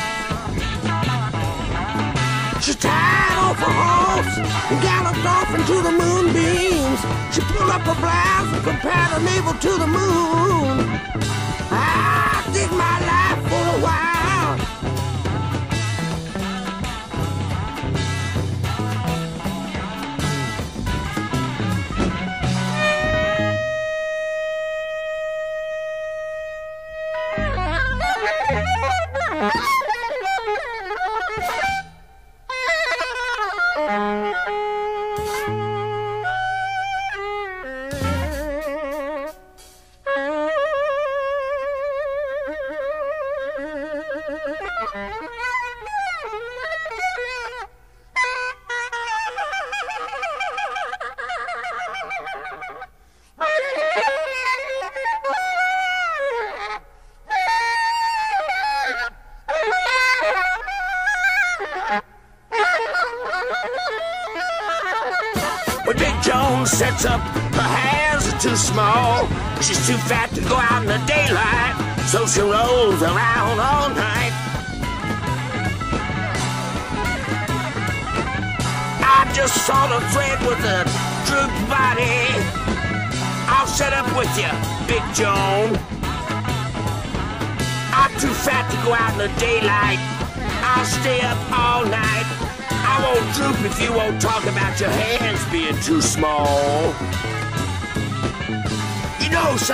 She 2.61 2.73
tied 2.73 3.37
off 3.39 3.57
her 3.57 3.71
horse 3.71 4.37
and 4.69 4.81
galloped 4.81 5.25
off 5.25 5.49
into 5.55 5.81
the 5.81 5.91
moonbeams. 5.91 7.01
She 7.33 7.41
pulled 7.41 7.69
up 7.69 7.81
her 7.81 7.95
blouse 7.95 8.53
and 8.53 8.63
compared 8.63 9.09
her 9.15 9.21
navel 9.21 9.53
to 9.53 9.71
the 9.79 9.87
moon. 9.87 10.99
I 11.71 12.43
did 12.53 12.69
my 12.71 12.99
life 13.07 13.30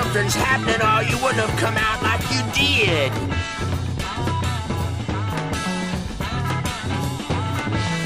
something's 0.07 0.35
happening 0.35 0.79
or 0.79 1.03
you 1.03 1.21
wouldn't 1.21 1.43
have 1.43 1.59
come 1.59 1.75
out 1.75 2.01
like 2.01 2.23
you 2.31 2.39
did. 2.55 3.11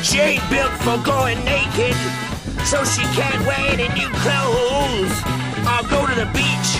She 0.03 0.17
ain't 0.17 0.41
built 0.49 0.73
for 0.81 0.97
going 1.05 1.37
naked, 1.45 1.93
so 2.65 2.83
she 2.85 3.05
can't 3.13 3.45
wear 3.45 3.61
any 3.69 3.87
new 3.93 4.09
clothes 4.25 5.13
or 5.61 5.81
go 5.93 6.01
to 6.09 6.15
the 6.17 6.29
beach. 6.33 6.71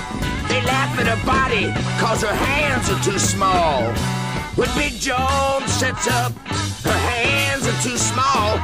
They 0.49 0.61
laugh 0.65 0.97
at 0.97 1.05
her 1.05 1.21
body 1.23 1.69
cause 2.01 2.21
her 2.21 2.33
hands 2.33 2.89
are 2.89 3.01
too 3.03 3.19
small. 3.19 3.93
When 4.57 4.69
Big 4.75 4.99
Joan 4.99 5.67
sets 5.67 6.07
up, 6.07 6.33
her 6.81 6.99
hands 7.13 7.67
are 7.67 7.79
too 7.83 7.97
small. 7.97 8.57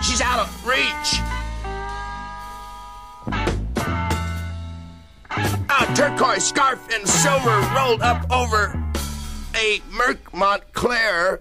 She's 0.00 0.22
out 0.22 0.40
of 0.40 0.66
reach. 0.66 1.39
Turquoise 5.94 6.46
scarf 6.46 6.86
and 6.92 7.08
silver 7.08 7.60
rolled 7.74 8.02
up 8.02 8.30
over 8.30 8.80
a 9.54 9.80
Merc 9.90 10.32
Montclair. 10.32 11.40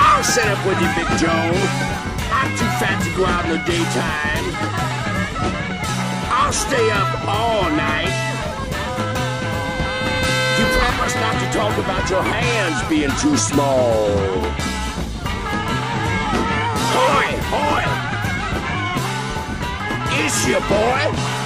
I'll 0.00 0.24
set 0.24 0.48
up 0.48 0.66
with 0.66 0.80
you, 0.80 0.88
Big 0.96 1.18
Joe. 1.18 1.28
I'm 2.30 2.50
too 2.56 2.64
fat 2.78 3.00
to 3.04 3.16
go 3.16 3.24
out 3.24 3.44
in 3.44 3.50
the 3.52 3.58
daytime. 3.64 4.87
I'll 6.48 6.54
stay 6.54 6.90
up 6.92 7.28
all 7.28 7.68
night. 7.72 8.08
You 10.58 10.64
promise 10.78 11.14
not 11.16 11.34
to 11.44 11.46
talk 11.52 11.76
about 11.76 12.08
your 12.08 12.22
hands 12.22 12.88
being 12.88 13.10
too 13.20 13.36
small. 13.36 14.08
Hoy, 16.96 17.36
hoy! 17.52 17.84
Is 20.24 20.48
you, 20.48 20.58
boy? 20.60 21.37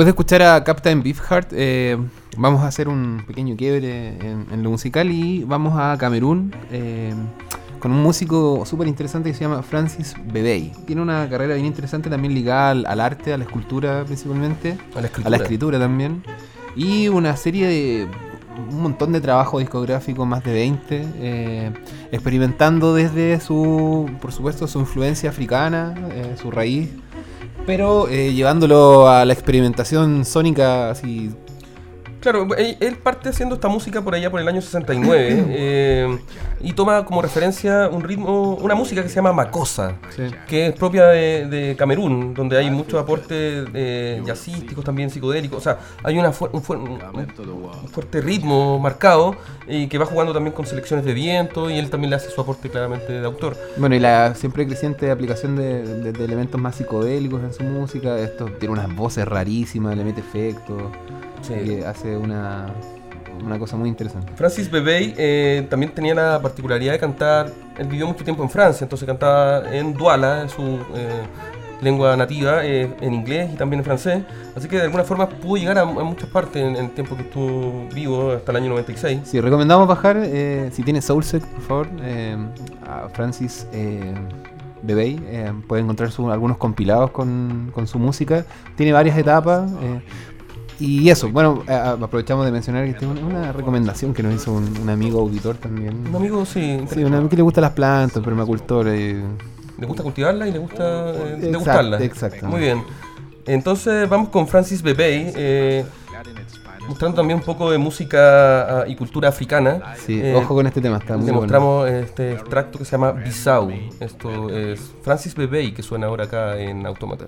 Después 0.00 0.06
de 0.06 0.10
escuchar 0.12 0.40
a 0.40 0.64
Captain 0.64 1.02
Beefheart, 1.02 1.52
eh, 1.52 1.98
vamos 2.38 2.62
a 2.62 2.68
hacer 2.68 2.88
un 2.88 3.22
pequeño 3.26 3.54
quiebre 3.54 4.16
en, 4.16 4.46
en 4.50 4.62
lo 4.62 4.70
musical 4.70 5.10
y 5.10 5.44
vamos 5.44 5.78
a 5.78 5.94
Camerún 5.98 6.54
eh, 6.72 7.12
con 7.80 7.92
un 7.92 8.02
músico 8.02 8.64
súper 8.64 8.88
interesante 8.88 9.28
que 9.28 9.34
se 9.36 9.44
llama 9.44 9.62
Francis 9.62 10.14
Bebey. 10.32 10.72
Tiene 10.86 11.02
una 11.02 11.28
carrera 11.28 11.52
bien 11.52 11.66
interesante 11.66 12.08
también 12.08 12.32
ligada 12.32 12.70
al, 12.70 12.86
al 12.86 12.98
arte, 12.98 13.34
a 13.34 13.36
la 13.36 13.44
escultura 13.44 14.02
principalmente, 14.06 14.78
A 14.94 15.02
la 15.02 15.08
escritura. 15.08 15.36
escritura 15.36 15.78
también. 15.78 16.22
Y 16.74 17.08
una 17.08 17.36
serie 17.36 17.66
de 17.66 18.08
un 18.70 18.80
montón 18.80 19.12
de 19.12 19.20
trabajo 19.20 19.58
discográfico, 19.58 20.24
más 20.24 20.42
de 20.44 20.52
20, 20.54 21.08
eh, 21.16 21.72
experimentando 22.10 22.94
desde 22.94 23.38
su, 23.40 24.08
por 24.22 24.32
supuesto, 24.32 24.66
su 24.66 24.80
influencia 24.80 25.28
africana, 25.28 25.94
eh, 26.12 26.36
su 26.40 26.50
raíz, 26.50 26.88
pero 27.70 28.08
eh, 28.08 28.32
llevándolo 28.32 29.08
a 29.08 29.24
la 29.24 29.32
experimentación 29.32 30.24
sónica 30.24 30.90
así. 30.90 31.30
Claro, 32.20 32.46
él, 32.56 32.76
él 32.80 32.96
parte 32.96 33.30
haciendo 33.30 33.54
esta 33.54 33.68
música 33.68 34.02
por 34.02 34.14
allá 34.14 34.30
por 34.30 34.40
el 34.40 34.46
año 34.48 34.60
69 34.60 35.44
eh, 35.48 36.18
y 36.60 36.72
toma 36.74 37.04
como 37.06 37.22
referencia 37.22 37.88
un 37.90 38.02
ritmo, 38.02 38.56
una 38.56 38.74
música 38.74 39.02
que 39.02 39.08
se 39.08 39.14
llama 39.16 39.32
makossa, 39.32 39.94
Sí. 40.14 40.24
que 40.46 40.66
es 40.66 40.74
propia 40.74 41.06
de, 41.06 41.46
de 41.46 41.76
Camerún, 41.76 42.34
donde 42.34 42.58
hay 42.58 42.70
muchos 42.70 43.00
aportes 43.02 43.66
eh, 43.72 44.22
jazzísticos, 44.26 44.84
también 44.84 45.08
psicodélicos. 45.10 45.58
O 45.58 45.60
sea, 45.62 45.78
hay 46.02 46.18
una 46.18 46.32
fu- 46.32 46.48
un, 46.52 46.62
fu- 46.62 46.74
un- 46.74 47.00
un 47.00 47.88
fuerte 47.88 48.20
ritmo 48.20 48.78
marcado 48.78 49.36
y 49.66 49.86
que 49.86 49.96
va 49.96 50.04
jugando 50.04 50.34
también 50.34 50.54
con 50.54 50.66
selecciones 50.66 51.06
de 51.06 51.14
viento 51.14 51.70
y 51.70 51.78
él 51.78 51.88
también 51.88 52.10
le 52.10 52.16
hace 52.16 52.28
su 52.30 52.40
aporte 52.40 52.68
claramente 52.68 53.12
de 53.12 53.24
autor. 53.24 53.56
Bueno, 53.78 53.94
y 53.94 53.98
la 53.98 54.34
siempre 54.34 54.66
creciente 54.66 55.10
aplicación 55.10 55.56
de, 55.56 55.82
de- 55.84 56.12
de 56.12 56.24
elementos 56.24 56.60
más 56.60 56.76
psicodélicos 56.76 57.42
en 57.42 57.54
su 57.54 57.62
música. 57.62 58.18
Esto 58.18 58.44
tiene 58.58 58.74
unas 58.74 58.94
voces 58.94 59.26
rarísimas, 59.26 59.96
le 59.96 60.04
mete 60.04 60.20
efectos, 60.20 60.82
Sí. 61.42 61.54
que 61.54 61.84
hace 61.86 62.16
una, 62.16 62.66
una 63.44 63.58
cosa 63.58 63.76
muy 63.76 63.88
interesante. 63.88 64.32
Francis 64.34 64.70
Bebey 64.70 65.14
eh, 65.16 65.66
también 65.70 65.92
tenía 65.92 66.14
la 66.14 66.40
particularidad 66.40 66.92
de 66.92 66.98
cantar, 66.98 67.50
él 67.78 67.86
vivió 67.88 68.06
mucho 68.06 68.24
tiempo 68.24 68.42
en 68.42 68.50
Francia, 68.50 68.84
entonces 68.84 69.06
cantaba 69.06 69.74
en 69.74 69.94
Duala, 69.94 70.42
en 70.42 70.48
su 70.48 70.62
eh, 70.94 71.22
lengua 71.80 72.14
nativa, 72.16 72.64
eh, 72.64 72.94
en 73.00 73.14
inglés 73.14 73.50
y 73.54 73.56
también 73.56 73.80
en 73.80 73.84
francés, 73.86 74.22
así 74.54 74.68
que 74.68 74.76
de 74.76 74.82
alguna 74.82 75.02
forma 75.04 75.26
pudo 75.28 75.56
llegar 75.56 75.78
a, 75.78 75.82
a 75.82 75.84
muchas 75.86 76.28
partes 76.28 76.62
en, 76.62 76.76
en 76.76 76.84
el 76.84 76.90
tiempo 76.90 77.16
que 77.16 77.22
estuvo 77.22 77.88
vivo, 77.94 78.32
hasta 78.32 78.50
el 78.52 78.58
año 78.58 78.68
96. 78.70 79.20
Sí, 79.24 79.40
recomendamos 79.40 79.88
bajar, 79.88 80.18
eh, 80.22 80.68
si 80.72 80.82
tiene 80.82 81.00
Soulset, 81.00 81.42
por 81.42 81.62
favor, 81.62 81.88
eh, 82.02 82.36
a 82.86 83.08
Francis 83.08 83.66
eh, 83.72 84.12
Bebey. 84.82 85.18
puede 85.68 85.82
encontrar 85.82 86.10
su- 86.10 86.30
algunos 86.30 86.56
compilados 86.58 87.10
con, 87.10 87.70
con 87.74 87.86
su 87.86 87.98
música. 87.98 88.44
Tiene 88.76 88.92
varias 88.92 89.16
etapas. 89.18 89.70
Eh, 90.80 90.84
y 90.84 91.10
eso, 91.10 91.28
bueno, 91.30 91.62
a- 91.68 91.92
aprovechamos 91.92 92.44
de 92.46 92.52
mencionar 92.52 92.86
que 92.86 92.94
tiene 92.94 93.12
una, 93.20 93.26
una 93.26 93.52
recomendación 93.52 94.14
que 94.14 94.22
nos 94.22 94.34
hizo 94.34 94.52
un, 94.52 94.76
un 94.82 94.88
amigo 94.90 95.20
auditor 95.20 95.56
también. 95.56 96.06
Un 96.08 96.16
amigo, 96.16 96.44
sí, 96.44 96.80
Sí, 96.92 97.04
un 97.04 97.14
amigo 97.14 97.28
que 97.28 97.36
le 97.36 97.42
gustan 97.42 97.62
las 97.62 97.72
plantas, 97.72 98.22
permacultor. 98.22 98.88
eh, 98.88 99.22
le 99.78 99.86
gusta 99.86 100.02
cultivarla 100.02 100.46
y 100.48 100.52
le 100.52 100.58
gusta 100.58 101.10
eh, 101.10 101.12
Exacto, 101.34 101.46
degustarla. 101.46 101.98
exactamente. 102.02 102.46
Muy 102.48 102.60
bien. 102.60 102.82
Entonces 103.46 104.08
vamos 104.08 104.28
con 104.28 104.46
Francis 104.46 104.82
Bebey, 104.82 105.32
eh, 105.34 105.84
mostrando 106.86 107.16
también 107.16 107.38
un 107.38 107.44
poco 107.44 107.70
de 107.70 107.78
música 107.78 108.80
ah, 108.82 108.84
y 108.86 108.94
cultura 108.96 109.28
africana. 109.30 109.94
sí, 109.96 110.20
Eh, 110.22 110.34
ojo 110.36 110.54
con 110.54 110.66
este 110.66 110.80
tema, 110.80 110.98
está 110.98 111.16
muy 111.16 111.26
Le 111.26 111.32
bueno. 111.32 111.40
mostramos 111.42 111.88
este 111.88 112.32
extracto 112.32 112.78
que 112.78 112.84
se 112.84 112.92
llama 112.92 113.12
Bissau. 113.12 113.70
Esto 114.00 114.50
es 114.50 114.92
Francis 115.02 115.34
Bebey 115.34 115.72
que 115.72 115.82
suena 115.82 116.06
ahora 116.08 116.24
acá 116.24 116.58
en 116.58 116.84
Automata. 116.86 117.26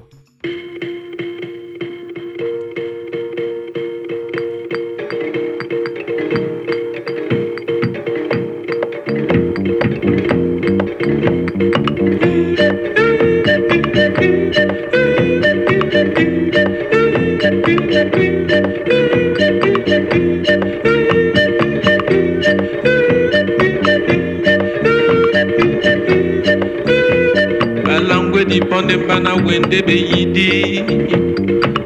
ni 28.53 28.61
pɔnde 28.71 28.97
bana 29.09 29.33
wende 29.47 29.79
be 29.87 29.97
yidi. 30.11 30.51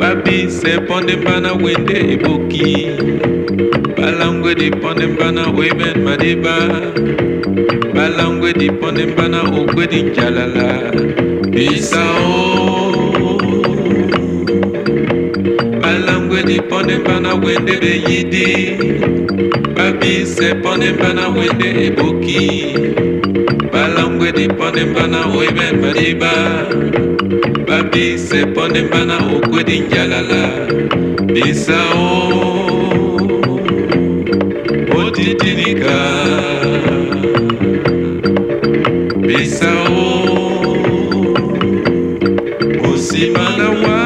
Babi 0.00 0.36
se 0.50 0.72
pɔnde 0.88 1.14
bana 1.24 1.50
wende 1.62 1.96
eboki. 2.12 2.72
Balangwe 3.96 4.50
di 4.60 4.68
pɔnde 4.82 5.06
bana 5.18 5.44
balangwe 7.94 8.52
di 8.58 8.68
bana 9.16 9.40
ogwe 9.58 9.84
di 9.92 10.00
njalala. 10.08 10.68
Isa 11.54 12.04
o. 12.34 13.38
Balangwe 15.82 16.40
di 16.48 16.58
pɔnde 16.68 16.96
bana 17.06 17.30
wende 17.44 17.74
be 17.82 17.92
yidi. 18.08 18.50
Babi 19.76 20.26
se 20.34 20.48
pɔnde 20.62 20.98
bana 21.00 21.24
wende 21.36 21.68
eboki 21.86 23.05
bangwe 24.16 24.32
di 24.32 24.48
ponembana 24.48 25.28
oibe 25.36 25.72
madiba 25.76 26.32
babise 27.68 28.46
ponembana 28.54 29.16
okwe 29.36 29.64
di 29.64 29.80
njalala. 29.80 30.42
Bisao 31.34 32.08
otitinika 34.96 35.96
bisao 39.26 40.00
osimalawa 42.88 44.05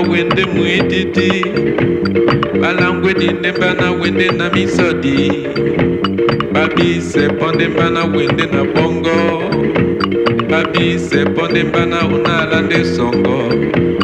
wende 0.00 0.44
mwididi 0.44 1.44
balangweni 2.60 3.32
ndemba 3.32 3.74
na 3.74 3.90
wende 3.92 4.28
na 4.30 4.50
misodi. 4.50 5.32
Babisepo 6.52 7.52
ndemba 7.52 7.90
na 7.90 8.04
wende 8.04 8.46
na 8.46 8.64
bongo 8.64 9.42
babisepo 10.50 11.48
ndemba 11.48 11.86
na 11.86 12.08
unala 12.08 12.60
nde 12.62 12.84
songo. 12.84 13.42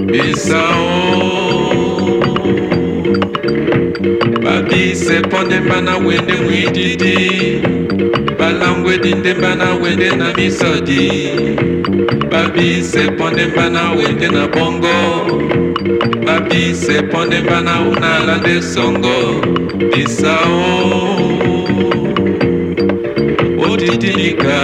Bisao. 0.06 0.92
Babisepo 4.42 5.42
ndemba 5.42 5.80
na 5.80 5.96
wende 5.96 6.32
mwididi 6.35 7.61
balangweni 8.38 9.14
ndemba 9.14 9.54
na 9.54 9.74
wende 9.74 10.11
na 10.16 10.32
misodi. 10.35 11.30
Babisepo 12.30 13.30
ndemba 13.30 13.70
na 13.70 13.92
wende 13.92 14.28
na 14.28 14.46
bongo. 14.48 14.87
kaka 16.37 16.49
bise 16.51 17.03
pondemba 17.11 17.61
na 17.61 17.81
una 17.81 18.18
lande 18.27 18.62
songo. 18.62 19.40
Bisao 19.94 20.61
oh. 20.79 21.66
otitinika 23.72 24.61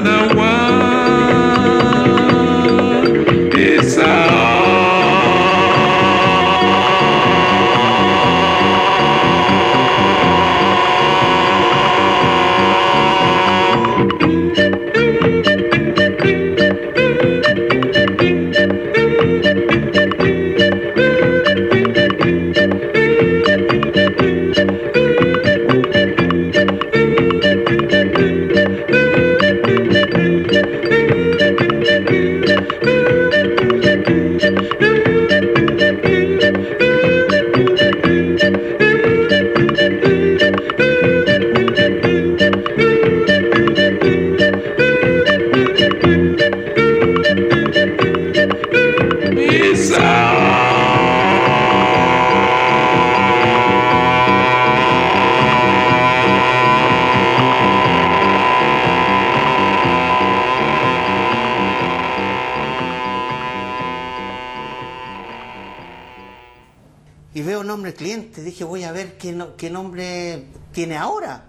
qué, 69.57 69.71
no- 69.71 69.93
qué 69.93 70.03
nombre 70.05 70.45
tiene 70.73 70.97
ahora. 70.97 71.45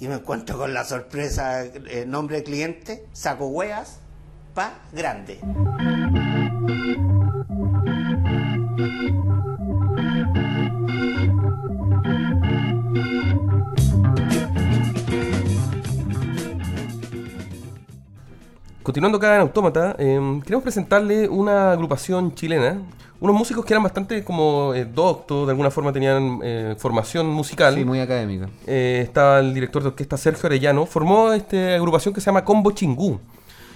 Y 0.00 0.06
me 0.08 0.14
encuentro 0.14 0.56
con 0.58 0.72
la 0.74 0.84
sorpresa, 0.84 1.64
eh, 1.64 2.04
nombre 2.06 2.42
cliente, 2.44 3.06
saco 3.12 3.48
hueas, 3.48 3.98
pa, 4.54 4.74
grande. 4.92 5.40
Continuando 18.82 19.18
acá 19.18 19.34
en 19.34 19.42
Autómata, 19.42 19.94
eh, 19.98 20.40
queremos 20.44 20.62
presentarle 20.62 21.28
una 21.28 21.72
agrupación 21.72 22.34
chilena, 22.34 22.78
unos 23.20 23.34
músicos 23.36 23.64
que 23.64 23.72
eran 23.72 23.82
bastante 23.82 24.22
como 24.22 24.72
eh, 24.74 24.84
doctos, 24.84 25.46
de 25.46 25.50
alguna 25.52 25.70
forma 25.70 25.92
tenían 25.92 26.40
eh, 26.42 26.74
formación 26.78 27.26
musical. 27.26 27.74
Sí, 27.74 27.84
muy 27.84 28.00
académica. 28.00 28.48
Eh, 28.66 29.00
estaba 29.02 29.40
el 29.40 29.52
director 29.54 29.82
de 29.82 29.88
orquesta 29.88 30.16
Sergio 30.16 30.46
Arellano, 30.46 30.86
formó 30.86 31.32
esta 31.32 31.74
agrupación 31.74 32.14
que 32.14 32.20
se 32.20 32.26
llama 32.26 32.44
Combo 32.44 32.70
Chingú. 32.70 33.18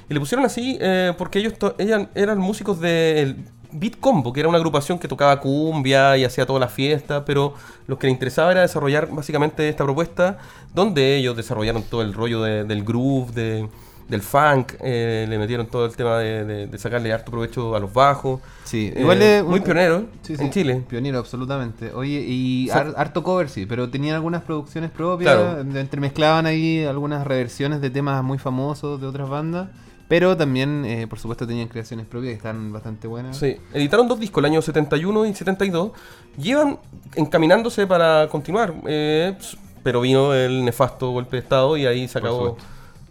Y 0.09 0.15
le 0.15 0.21
pusieron 0.21 0.45
así 0.45 0.79
eh, 0.81 1.13
porque 1.17 1.39
ellos 1.39 1.55
ellas 1.79 2.09
eran 2.15 2.39
músicos 2.39 2.81
del 2.81 3.37
Beat 3.73 3.97
Combo, 4.01 4.33
que 4.33 4.41
era 4.41 4.49
una 4.49 4.59
agrupación 4.59 4.99
que 4.99 5.09
tocaba 5.09 5.41
cumbia 5.41 6.17
y 6.19 6.25
hacía 6.25 6.45
todas 6.45 6.61
las 6.61 6.73
fiestas, 6.73 7.23
pero 7.25 7.55
lo 7.87 7.99
que 7.99 8.07
les 8.07 8.15
interesaba 8.15 8.53
era 8.53 8.61
desarrollar 8.61 9.09
básicamente 9.11 9.69
esta 9.69 9.85
propuesta, 9.85 10.39
donde 10.75 11.17
ellos 11.17 11.37
desarrollaron 11.37 11.83
todo 11.83 12.03
el 12.03 12.13
rollo 12.13 12.43
de- 12.43 12.65
del 12.65 12.85
groove, 12.85 13.33
de- 13.33 13.69
del 14.09 14.21
funk, 14.21 14.75
eh, 14.81 15.27
le 15.29 15.39
metieron 15.39 15.67
todo 15.67 15.87
el 15.87 15.97
tema 15.97 16.19
de, 16.19 16.45
de- 16.45 16.67
de 16.67 16.79
sacarle 16.79 17.13
harto 17.13 17.31
provecho 17.31 17.75
a 17.75 17.81
los 17.81 17.93
bajos. 17.93 18.41
Sí, 18.65 18.93
Eh, 18.95 19.01
igual 19.01 19.23
es 19.23 19.43
muy 19.45 19.59
un- 19.59 19.65
pionero 19.65 20.05
Sí, 20.23 20.37
sí, 20.37 20.43
en 20.45 20.51
Chile. 20.51 20.83
Pionero, 20.89 21.19
absolutamente. 21.19 21.93
Oye, 21.95 22.23
y 22.27 22.69
harto 22.71 23.23
cover, 23.23 23.49
sí, 23.49 23.65
pero 23.67 23.89
tenían 23.89 24.15
algunas 24.17 24.43
producciones 24.43 24.91
propias, 24.91 25.35
Claro. 25.35 25.61
entremezclaban 25.79 26.47
ahí 26.47 26.85
algunas 26.85 27.27
reversiones 27.27 27.81
de 27.81 27.91
temas 27.91 28.23
muy 28.23 28.39
famosos 28.39 29.01
de 29.01 29.07
otras 29.07 29.29
bandas, 29.29 29.69
pero 30.09 30.37
también, 30.37 30.85
eh, 30.85 31.07
por 31.07 31.19
supuesto, 31.19 31.47
tenían 31.47 31.69
creaciones 31.69 32.05
propias 32.07 32.33
que 32.33 32.37
están 32.37 32.71
bastante 32.71 33.07
buenas. 33.09 33.39
Sí, 33.39 33.57
editaron 33.73 34.09
dos 34.09 34.21
discos, 34.21 34.43
el 34.43 34.51
año 34.51 34.61
71 34.61 35.25
y 35.25 35.33
72. 35.35 35.93
Llevan 36.37 36.79
encaminándose 37.17 37.87
para 37.87 38.29
continuar, 38.29 38.75
eh, 38.87 39.35
pero 39.83 40.01
vino 40.03 40.35
el 40.35 40.65
nefasto 40.65 41.11
golpe 41.11 41.37
de 41.37 41.43
Estado 41.43 41.77
y 41.77 41.87
ahí 41.87 42.07
se 42.09 42.19
acabó. 42.19 42.57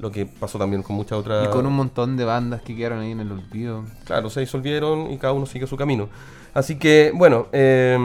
Lo 0.02 0.12
que 0.12 0.26
pasó 0.26 0.58
también 0.58 0.82
con 0.82 0.96
muchas 0.96 1.20
otras... 1.20 1.48
Y 1.48 1.52
con 1.52 1.66
un 1.66 1.74
montón 1.74 2.18
de 2.18 2.26
bandas 2.26 2.64
que 2.64 2.76
quedaron 2.76 3.00
ahí 3.00 3.12
en 3.12 3.20
el 3.20 3.32
olvido. 3.32 3.86
Claro, 4.04 4.32
se 4.32 4.40
disolvieron 4.40 5.12
y 5.12 5.18
cada 5.18 5.34
uno 5.34 5.46
siguió 5.46 5.68
su 5.68 5.78
camino. 5.78 6.10
Así 6.56 6.78
que, 6.78 7.12
bueno, 7.14 7.48
eh, 7.52 7.96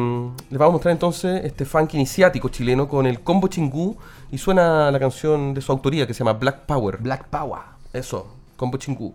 les 0.50 0.58
vamos 0.58 0.72
a 0.72 0.72
mostrar 0.72 0.92
entonces 0.92 1.42
este 1.44 1.64
funk 1.64 1.94
iniciático 1.94 2.50
chileno 2.50 2.86
con 2.86 3.06
el 3.06 3.20
combo 3.20 3.48
chingú 3.48 3.96
y 4.30 4.36
suena 4.36 4.90
la 4.90 5.00
canción 5.00 5.54
de 5.54 5.62
su 5.62 5.72
autoría 5.72 6.06
que 6.06 6.12
se 6.12 6.18
llama 6.18 6.34
Black 6.34 6.66
Power. 6.66 6.98
Black 6.98 7.28
Power. 7.28 7.62
Eso, 7.94 8.26
combo 8.56 8.76
chingú. 8.76 9.14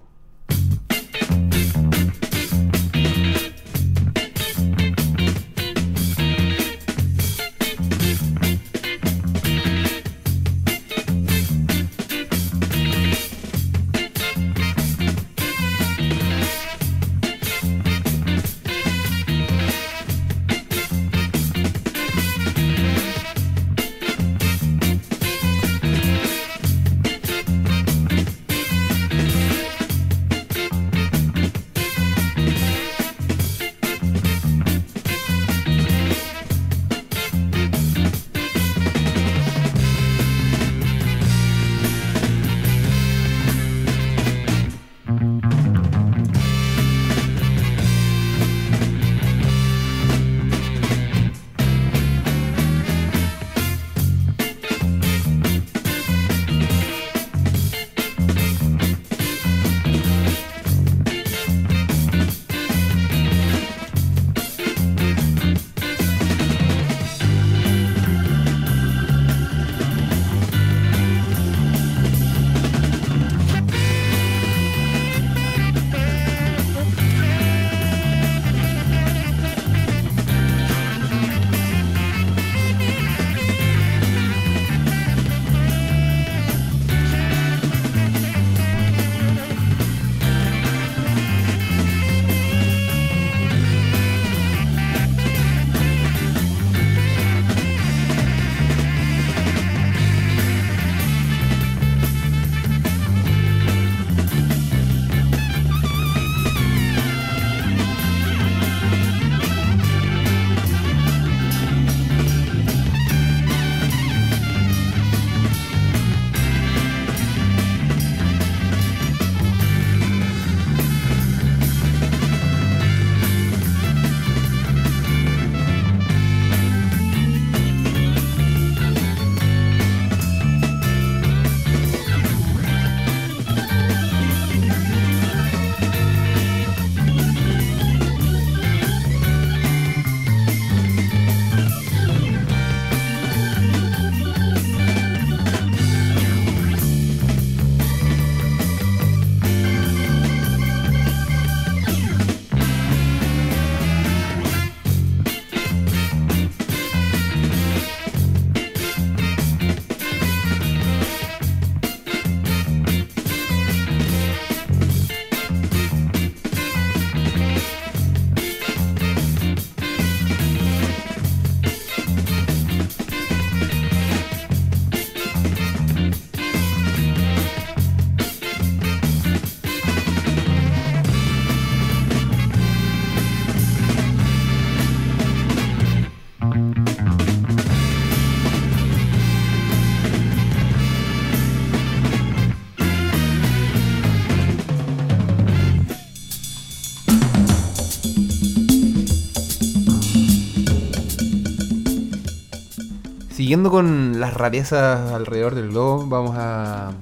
Siguiendo 203.52 203.70
con 203.70 204.18
las 204.18 204.34
rarezas 204.34 205.12
alrededor 205.12 205.56
del 205.56 205.72
globo, 205.72 206.08
vamos 206.08 206.38
a, 206.38 206.94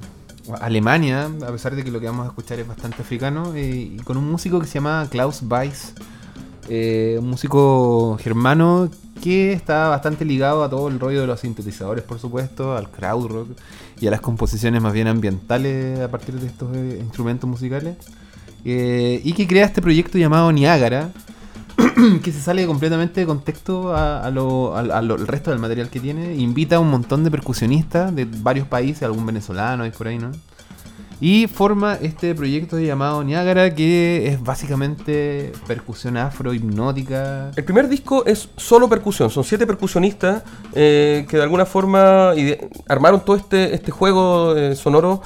Alemania, 0.62 1.30
a 1.48 1.52
pesar 1.52 1.76
de 1.76 1.84
que 1.84 1.92
lo 1.92 2.00
que 2.00 2.08
vamos 2.08 2.26
a 2.26 2.30
escuchar 2.30 2.58
es 2.58 2.68
bastante 2.68 3.04
africano, 3.04 3.54
eh, 3.54 3.92
y 3.96 3.98
con 3.98 4.18
un 4.18 4.32
músico 4.32 4.60
que 4.60 4.66
se 4.66 4.74
llama 4.80 5.08
Klaus 5.12 5.44
Weiss, 5.48 5.94
eh, 6.68 7.18
un 7.20 7.30
músico 7.30 8.18
germano 8.20 8.90
que 9.22 9.54
está 9.54 9.90
bastante 9.90 10.26
ligado 10.26 10.64
a 10.64 10.72
todo 10.72 10.88
el 10.88 11.00
rollo 11.00 11.22
de 11.22 11.28
los 11.28 11.40
sintetizadores, 11.42 12.04
por 12.04 12.18
supuesto, 12.18 12.76
al 12.76 12.90
crowd 12.90 13.50
y 14.02 14.08
a 14.08 14.10
las 14.10 14.22
composiciones 14.22 14.82
más 14.82 14.94
bien 14.94 15.06
ambientales 15.06 16.00
a 16.00 16.10
partir 16.10 16.34
de 16.34 16.48
estos 16.48 16.76
eh, 16.76 16.98
instrumentos 17.00 17.48
musicales. 17.48 17.96
Y 18.64 19.34
que 19.34 19.46
crea 19.48 19.68
este 19.68 19.84
proyecto 19.84 20.18
llamado 20.18 20.52
Niágara, 20.52 21.12
que 22.24 22.32
se 22.32 22.42
sale 22.42 22.66
completamente 22.66 23.22
de 23.22 23.26
contexto 23.26 23.96
a, 23.96 24.30
lo- 24.32 24.76
resto 25.18 25.52
del 25.52 25.60
material 25.60 25.90
que 25.90 26.00
tiene. 26.00 26.36
Invita 26.36 26.78
a 26.78 26.80
un 26.80 26.90
montón 26.90 27.24
de 27.24 27.32
percusionistas 27.32 28.16
de 28.16 28.26
varios 28.26 28.68
países, 28.68 29.04
algún 29.04 29.26
venezolano 29.26 29.84
hay 29.84 29.92
por 29.92 30.08
ahí, 30.08 30.18
¿no? 30.18 30.32
Y 31.22 31.48
forma 31.48 31.96
este 31.96 32.34
proyecto 32.34 32.80
llamado 32.80 33.22
Niágara, 33.26 33.76
que 33.76 34.28
es 34.28 34.42
básicamente 34.42 35.52
percusión 35.68 36.16
afro-hipnótica. 36.16 37.52
El 37.58 37.64
primer 37.66 37.90
disco 37.90 38.26
es 38.26 38.48
solo 38.56 38.88
percusión, 38.88 39.30
son 39.30 39.44
siete 39.44 39.68
percusionistas 39.68 40.44
eh, 40.74 41.26
que 41.28 41.36
de 41.36 41.44
alguna 41.44 41.66
forma 41.66 42.32
armaron 42.88 43.20
todo 43.26 43.36
este, 43.36 43.76
este 43.76 43.92
juego 43.92 44.56
eh, 44.56 44.78
sonoro 44.78 45.22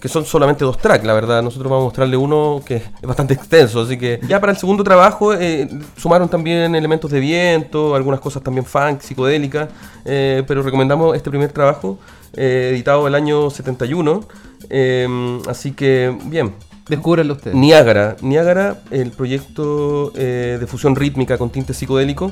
que 0.00 0.08
son 0.08 0.24
solamente 0.24 0.64
dos 0.64 0.78
tracks, 0.78 1.04
la 1.04 1.12
verdad. 1.12 1.42
Nosotros 1.42 1.70
vamos 1.70 1.82
a 1.82 1.86
mostrarle 1.86 2.16
uno 2.16 2.60
que 2.64 2.76
es 2.76 2.82
bastante 3.02 3.34
extenso, 3.34 3.80
así 3.80 3.98
que 3.98 4.20
ya 4.28 4.40
para 4.40 4.52
el 4.52 4.58
segundo 4.58 4.84
trabajo 4.84 5.34
eh, 5.34 5.68
sumaron 5.96 6.28
también 6.28 6.74
elementos 6.74 7.10
de 7.10 7.20
viento, 7.20 7.94
algunas 7.94 8.20
cosas 8.20 8.42
también 8.42 8.64
funk, 8.64 9.00
psicodélicas, 9.00 9.68
eh, 10.04 10.42
pero 10.46 10.62
recomendamos 10.62 11.16
este 11.16 11.30
primer 11.30 11.52
trabajo, 11.52 11.98
eh, 12.34 12.70
editado 12.72 13.06
el 13.06 13.14
año 13.14 13.50
71. 13.50 14.24
eh, 14.70 15.40
así 15.48 15.72
que, 15.72 16.16
bien, 16.24 16.54
Descúbranlo 16.88 17.34
ustedes. 17.34 17.54
Niágara, 17.54 18.16
Niágara, 18.22 18.80
el 18.90 19.10
proyecto 19.10 20.08
de 20.08 20.64
fusión 20.66 20.96
rítmica 20.96 21.36
con 21.36 21.50
tinte 21.50 21.74
psicodélico. 21.74 22.30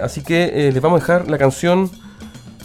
Así 0.00 0.22
que 0.22 0.70
les 0.72 0.80
vamos 0.80 0.98
a 0.98 1.00
dejar 1.00 1.28
la 1.28 1.38
canción 1.38 1.90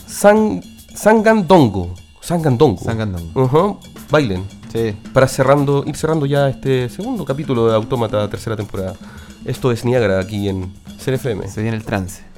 San, 0.05 0.61
Sangandongo. 0.93 1.95
Sangandongo. 2.21 2.83
Sangandongo. 2.83 3.43
Ujú, 3.43 3.79
Bailen. 4.09 4.43
Sí. 4.71 4.95
Para 5.13 5.27
cerrando, 5.27 5.83
ir 5.85 5.95
cerrando 5.95 6.25
ya 6.25 6.49
este 6.49 6.89
segundo 6.89 7.25
capítulo 7.25 7.67
de 7.67 7.75
Autómata, 7.75 8.27
tercera 8.29 8.55
temporada. 8.55 8.95
Esto 9.45 9.71
es 9.71 9.85
Niágara 9.85 10.19
aquí 10.19 10.49
en 10.49 10.73
CFM. 10.97 11.47
Se 11.47 11.61
viene 11.61 11.77
el 11.77 11.83
trance. 11.83 12.28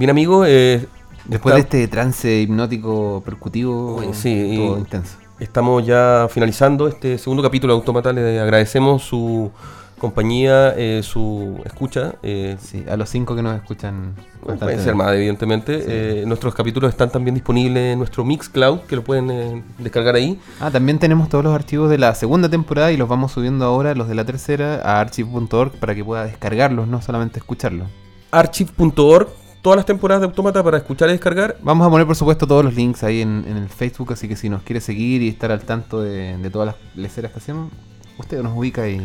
Bien, 0.00 0.08
amigo. 0.08 0.46
eh, 0.46 0.86
Después 1.26 1.54
de 1.56 1.60
este 1.60 1.88
trance 1.88 2.40
hipnótico 2.40 3.20
percutivo, 3.22 3.96
Uy, 3.96 4.14
sí, 4.14 4.54
todo 4.56 4.78
intenso. 4.78 5.18
Estamos 5.38 5.84
ya 5.84 6.26
finalizando 6.30 6.88
este 6.88 7.18
segundo 7.18 7.42
capítulo 7.42 7.74
de 7.74 7.80
Automata. 7.80 8.10
Le 8.10 8.40
agradecemos 8.40 9.02
su 9.02 9.50
compañía, 9.98 10.72
eh, 10.74 11.02
su 11.02 11.60
escucha. 11.66 12.14
eh, 12.22 12.56
Sí, 12.58 12.82
a 12.90 12.96
los 12.96 13.10
cinco 13.10 13.36
que 13.36 13.42
nos 13.42 13.54
escuchan. 13.56 14.14
pueden 14.42 14.80
ser 14.82 14.94
más, 14.94 15.12
evidentemente. 15.12 15.80
Sí. 15.80 15.84
Eh, 15.86 16.24
nuestros 16.26 16.54
capítulos 16.54 16.88
están 16.88 17.10
también 17.10 17.34
disponibles 17.34 17.92
en 17.92 17.98
nuestro 17.98 18.24
Mixcloud, 18.24 18.80
que 18.88 18.96
lo 18.96 19.04
pueden 19.04 19.62
descargar 19.76 20.14
ahí. 20.14 20.40
Ah, 20.60 20.70
también 20.70 20.98
tenemos 20.98 21.28
todos 21.28 21.44
los 21.44 21.54
archivos 21.54 21.90
de 21.90 21.98
la 21.98 22.14
segunda 22.14 22.48
temporada 22.48 22.90
y 22.90 22.96
los 22.96 23.06
vamos 23.06 23.32
subiendo 23.32 23.66
ahora, 23.66 23.94
los 23.94 24.08
de 24.08 24.14
la 24.14 24.24
tercera, 24.24 24.76
a 24.82 24.98
archive.org 25.00 25.72
para 25.72 25.94
que 25.94 26.02
pueda 26.02 26.24
descargarlos, 26.24 26.88
no 26.88 27.02
solamente 27.02 27.38
escucharlos. 27.38 27.86
Archive.org, 28.30 29.28
todas 29.62 29.76
las 29.76 29.86
temporadas 29.86 30.22
de 30.22 30.26
Automata 30.26 30.62
para 30.62 30.78
escuchar 30.78 31.08
y 31.08 31.12
descargar. 31.12 31.56
Vamos 31.62 31.86
a 31.86 31.90
poner, 31.90 32.06
por 32.06 32.16
supuesto, 32.16 32.46
todos 32.46 32.64
los 32.64 32.74
links 32.74 33.02
ahí 33.02 33.20
en, 33.20 33.44
en 33.46 33.56
el 33.56 33.68
Facebook, 33.68 34.12
así 34.12 34.28
que 34.28 34.36
si 34.36 34.48
nos 34.48 34.62
quiere 34.62 34.80
seguir 34.80 35.22
y 35.22 35.28
estar 35.28 35.50
al 35.52 35.62
tanto 35.62 36.00
de, 36.00 36.36
de 36.38 36.50
todas 36.50 36.66
las 36.66 36.76
leceras 36.94 37.32
que 37.32 37.38
hacemos, 37.38 37.70
usted 38.18 38.42
nos 38.42 38.56
ubica 38.56 38.88
y... 38.88 39.00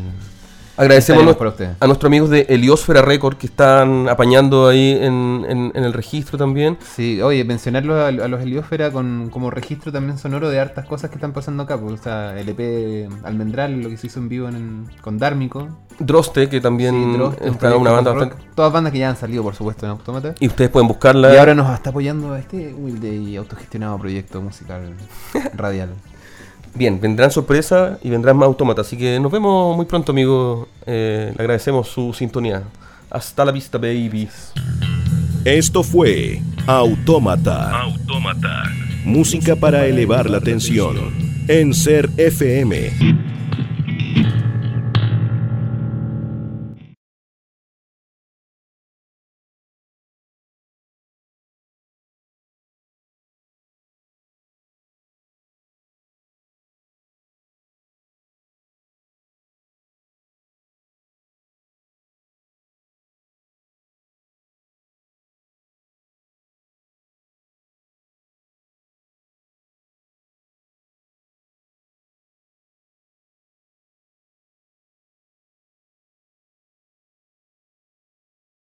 Agradecemos 0.77 1.21
a, 1.79 1.87
nuestros 1.87 2.05
amigos 2.09 2.29
de 2.29 2.45
Heliosfera 2.49 3.01
Record 3.01 3.37
que 3.37 3.47
están 3.47 4.09
apañando 4.09 4.67
ahí 4.67 4.91
en, 5.01 5.45
en- 5.47 5.71
en 5.73 5.83
el 5.85 5.93
registro 5.93 6.37
también. 6.37 6.77
Sí, 6.95 7.21
oye, 7.21 7.43
mencionarlo 7.45 7.95
a, 7.95 8.07
a 8.07 8.11
los 8.11 8.41
Heliósfera 8.41 8.91
con, 8.91 9.29
como 9.31 9.49
registro 9.51 9.91
también 9.91 10.17
sonoro 10.17 10.49
de 10.49 10.59
hartas 10.59 10.85
cosas 10.85 11.09
que 11.09 11.15
están 11.15 11.31
pasando 11.31 11.63
acá. 11.63 11.79
Pues, 11.79 11.93
o 11.99 12.03
sea, 12.03 12.37
el 12.39 12.49
EP 12.49 13.09
Almendral, 13.23 13.81
lo 13.81 13.89
que 13.89 13.97
se 13.97 14.07
hizo 14.07 14.19
en 14.19 14.27
vivo 14.29 14.49
en, 14.49 14.87
con 15.01 15.17
Dármico. 15.17 15.69
Droste, 15.99 16.49
que 16.49 16.59
también 16.59 16.93
Sí, 16.93 17.17
Droste, 17.17 17.43
un 17.45 17.49
está 17.51 17.75
una 17.77 17.91
banda 17.91 18.11
rock. 18.13 18.19
bastante- 18.29 18.45
Todas 18.55 18.73
bandas 18.73 18.91
que 18.93 18.99
ya 18.99 19.09
han 19.09 19.15
salido, 19.17 19.43
por 19.43 19.55
supuesto, 19.55 19.85
en 19.85 19.91
Automata. 19.93 20.35
Y 20.39 20.47
ustedes 20.47 20.69
pueden 20.69 20.87
buscarla. 20.89 21.33
Y 21.33 21.37
ahora 21.37 21.55
nos 21.55 21.73
está 21.73 21.89
apoyando 21.91 22.33
a 22.33 22.39
este 22.39 22.73
humilde 22.73 23.15
y 23.15 23.35
autogestionado 23.37 23.97
proyecto 23.97 24.41
musical 24.41 24.93
radial. 25.55 25.89
Bien, 26.75 26.99
vendrán 26.99 27.31
sorpresas 27.31 27.97
y 28.03 28.09
vendrán 28.09 28.35
más 28.35 28.47
autómatas. 28.47 28.87
Así 28.87 28.97
que 28.97 29.17
nos 29.19 29.31
vemos 29.31 29.75
muy 29.77 29.85
pronto, 29.85 30.11
amigos. 30.11 30.67
Eh, 30.85 31.31
le 31.35 31.41
agradecemos 31.41 31.87
su 31.87 32.13
sintonía. 32.13 32.63
Hasta 33.09 33.45
la 33.45 33.53
vista, 33.53 33.77
babies. 33.77 34.51
Esto 35.45 35.83
fue 35.83 36.41
Autómata. 36.67 37.81
Autómata. 37.81 38.63
Música 39.05 39.55
para 39.55 39.85
elevar 39.85 40.29
la 40.29 40.41
tensión. 40.41 41.13
En 41.47 41.73
Ser 41.73 42.09
FM. 42.17 43.34